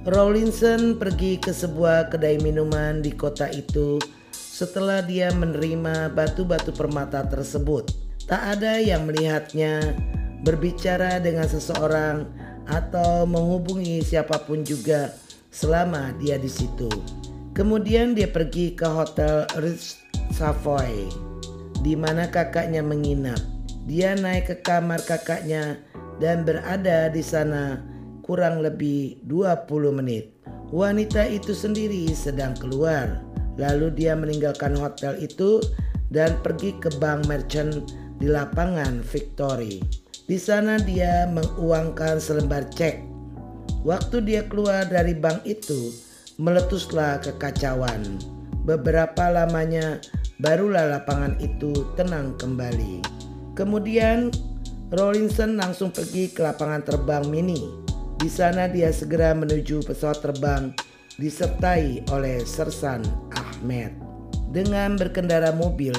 [0.00, 4.00] Rawlinson pergi ke sebuah kedai minuman di kota itu
[4.32, 7.92] setelah dia menerima batu-batu permata tersebut.
[8.24, 9.92] Tak ada yang melihatnya
[10.40, 12.24] berbicara dengan seseorang
[12.64, 15.12] atau menghubungi siapa pun juga
[15.52, 16.88] selama dia di situ.
[17.52, 20.00] Kemudian dia pergi ke hotel Ritz
[20.32, 21.12] Savoy
[21.84, 23.40] di mana kakaknya menginap.
[23.84, 25.76] Dia naik ke kamar kakaknya
[26.24, 27.89] dan berada di sana
[28.30, 30.30] kurang lebih 20 menit.
[30.70, 33.26] Wanita itu sendiri sedang keluar.
[33.58, 35.58] Lalu dia meninggalkan hotel itu
[36.14, 37.90] dan pergi ke bank merchant
[38.22, 39.82] di lapangan Victory.
[40.30, 43.02] Di sana dia menguangkan selembar cek.
[43.82, 45.90] Waktu dia keluar dari bank itu,
[46.38, 48.22] meletuslah kekacauan.
[48.62, 49.98] Beberapa lamanya
[50.38, 53.02] barulah lapangan itu tenang kembali.
[53.58, 54.30] Kemudian
[54.94, 57.79] Rawlinson langsung pergi ke lapangan terbang mini.
[58.20, 60.76] Di sana dia segera menuju pesawat terbang
[61.16, 63.00] disertai oleh Sersan
[63.32, 63.96] Ahmed.
[64.52, 65.96] Dengan berkendara mobil,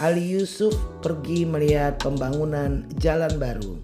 [0.00, 0.72] Ali Yusuf
[1.04, 3.76] pergi melihat pembangunan jalan baru.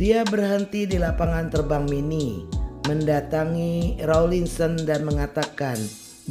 [0.00, 2.48] Dia berhenti di lapangan terbang mini,
[2.88, 5.76] mendatangi Rawlinson dan mengatakan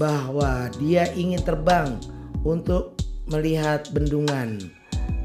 [0.02, 2.02] bahwa dia ingin terbang
[2.42, 2.98] untuk
[3.30, 4.58] melihat bendungan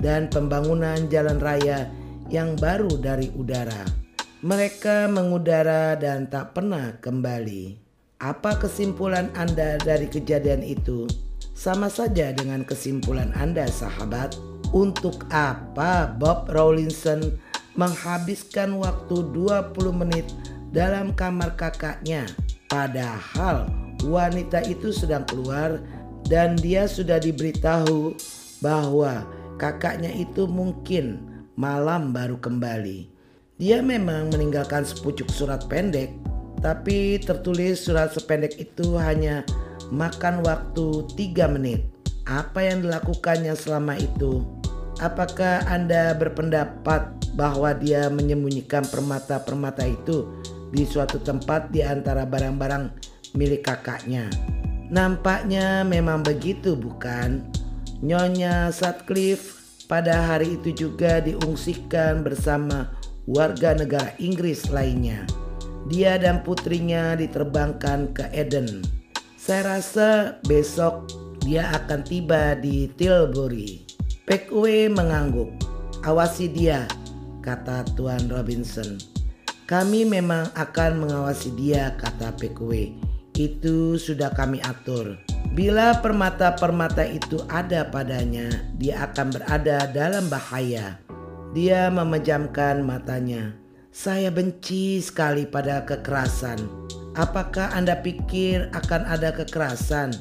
[0.05, 1.89] dan pembangunan jalan raya
[2.29, 4.00] yang baru dari udara.
[4.41, 7.77] Mereka mengudara dan tak pernah kembali.
[8.25, 11.05] Apa kesimpulan Anda dari kejadian itu?
[11.53, 14.41] Sama saja dengan kesimpulan Anda, sahabat.
[14.73, 17.37] Untuk apa Bob Rawlinson
[17.77, 20.33] menghabiskan waktu 20 menit
[20.73, 22.25] dalam kamar kakaknya
[22.71, 23.69] padahal
[24.07, 25.83] wanita itu sedang keluar
[26.31, 28.17] dan dia sudah diberitahu
[28.63, 29.27] bahwa
[29.61, 31.29] kakaknya itu mungkin
[31.59, 33.10] malam baru kembali.
[33.61, 36.17] Dia memang meninggalkan sepucuk surat pendek,
[36.65, 39.45] tapi tertulis surat sependek itu hanya
[39.93, 41.85] makan waktu tiga menit.
[42.25, 44.49] Apa yang dilakukannya selama itu?
[44.97, 50.41] Apakah Anda berpendapat bahwa dia menyembunyikan permata-permata itu
[50.73, 52.97] di suatu tempat di antara barang-barang
[53.37, 54.33] milik kakaknya?
[54.89, 57.45] Nampaknya memang begitu bukan?
[58.01, 62.89] Nyonya Sutcliffe pada hari itu juga diungsikan bersama
[63.31, 65.23] warga negara Inggris lainnya.
[65.87, 68.83] Dia dan putrinya diterbangkan ke Eden.
[69.39, 71.07] Saya rasa besok
[71.47, 73.87] dia akan tiba di Tilbury.
[74.27, 75.51] Pekwe mengangguk.
[76.03, 76.91] Awasi dia,
[77.43, 78.99] kata Tuan Robinson.
[79.65, 83.11] Kami memang akan mengawasi dia, kata Pekwe
[83.41, 85.17] itu sudah kami atur.
[85.57, 91.01] Bila permata-permata itu ada padanya, dia akan berada dalam bahaya.
[91.51, 93.59] Dia memejamkan matanya.
[93.91, 96.63] Saya benci sekali pada kekerasan.
[97.19, 100.15] Apakah Anda pikir akan ada kekerasan?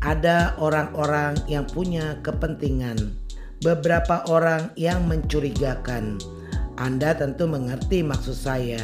[0.00, 3.12] Ada orang-orang yang punya kepentingan,
[3.60, 6.16] beberapa orang yang mencurigakan.
[6.80, 8.80] Anda tentu mengerti maksud saya.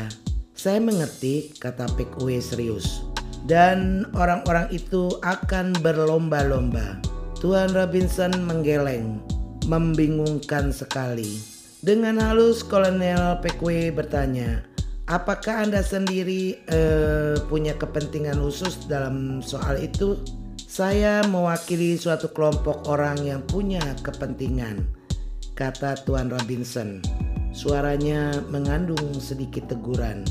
[0.52, 3.08] Saya mengerti, kata PKW serius.
[3.48, 7.00] Dan orang-orang itu akan berlomba-lomba.
[7.40, 9.24] Tuan Robinson menggeleng,
[9.64, 11.53] membingungkan sekali.
[11.84, 14.64] Dengan halus Kolonel Pekwe bertanya,
[15.04, 20.16] apakah Anda sendiri uh, punya kepentingan khusus dalam soal itu?
[20.64, 24.88] Saya mewakili suatu kelompok orang yang punya kepentingan,
[25.52, 27.04] kata Tuan Robinson.
[27.52, 30.24] Suaranya mengandung sedikit teguran.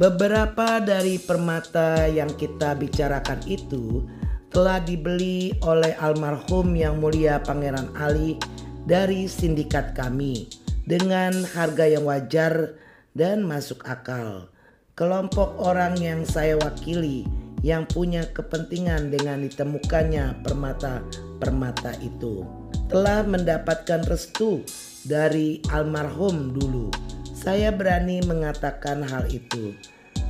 [0.00, 4.00] Beberapa dari permata yang kita bicarakan itu
[4.48, 8.40] telah dibeli oleh almarhum yang mulia Pangeran Ali
[8.88, 12.78] dari sindikat kami dengan harga yang wajar
[13.12, 14.48] dan masuk akal.
[14.96, 17.28] Kelompok orang yang saya wakili
[17.60, 22.46] yang punya kepentingan dengan ditemukannya permata-permata itu
[22.86, 24.62] telah mendapatkan restu
[25.02, 26.88] dari almarhum dulu.
[27.34, 29.74] Saya berani mengatakan hal itu.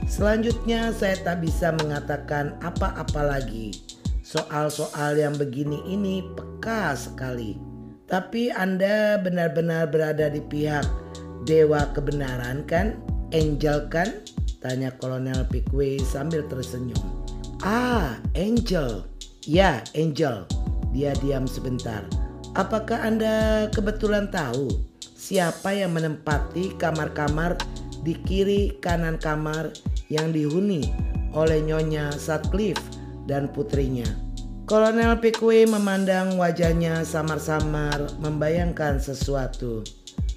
[0.09, 3.77] Selanjutnya saya tak bisa mengatakan apa-apa lagi.
[4.27, 7.66] Soal-soal yang begini ini peka sekali.
[8.07, 10.87] Tapi Anda benar-benar berada di pihak
[11.43, 12.95] dewa kebenaran kan?
[13.35, 14.23] Angel kan?
[14.63, 17.03] Tanya Kolonel Pickwick sambil tersenyum.
[17.67, 19.03] Ah, Angel.
[19.43, 20.47] Ya, Angel.
[20.95, 22.07] Dia diam sebentar.
[22.55, 24.71] Apakah Anda kebetulan tahu
[25.19, 27.59] siapa yang menempati kamar-kamar
[28.07, 29.75] di kiri kanan kamar
[30.07, 30.87] yang dihuni
[31.35, 32.83] oleh Nyonya Sutcliffe
[33.27, 34.26] dan putrinya?
[34.67, 39.87] Kolonel Pikui memandang wajahnya samar-samar membayangkan sesuatu.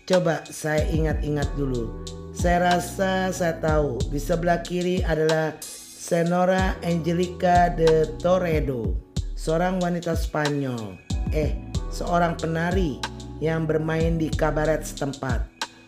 [0.05, 2.05] Coba saya ingat-ingat dulu.
[2.29, 8.93] Saya rasa saya tahu di sebelah kiri adalah Senora Angelica de Toredo,
[9.33, 11.01] seorang wanita Spanyol.
[11.33, 11.57] Eh,
[11.89, 13.01] seorang penari
[13.41, 15.41] yang bermain di kabaret setempat.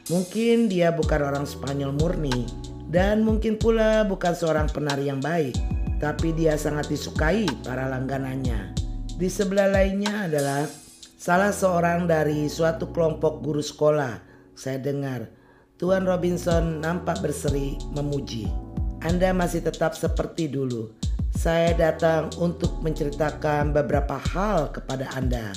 [0.09, 2.49] Mungkin dia bukan orang Spanyol murni
[2.89, 5.53] dan mungkin pula bukan seorang penari yang baik
[6.01, 8.73] tapi dia sangat disukai para langganannya.
[9.21, 10.65] Di sebelah lainnya adalah
[11.13, 14.17] salah seorang dari suatu kelompok guru sekolah.
[14.57, 15.29] Saya dengar
[15.77, 18.49] Tuan Robinson nampak berseri memuji.
[19.05, 20.89] Anda masih tetap seperti dulu.
[21.37, 25.53] Saya datang untuk menceritakan beberapa hal kepada Anda.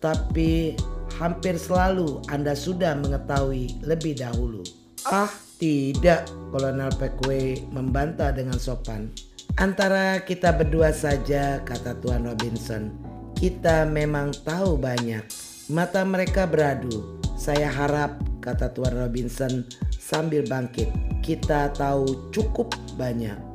[0.00, 0.76] Tapi
[1.16, 4.60] hampir selalu Anda sudah mengetahui lebih dahulu.
[5.08, 9.08] Ah, tidak, Kolonel Pekwe membantah dengan sopan.
[9.56, 12.92] Antara kita berdua saja, kata Tuan Robinson.
[13.32, 15.24] Kita memang tahu banyak.
[15.72, 17.16] Mata mereka beradu.
[17.40, 19.64] Saya harap, kata Tuan Robinson
[19.96, 20.92] sambil bangkit,
[21.24, 22.68] kita tahu cukup
[23.00, 23.45] banyak.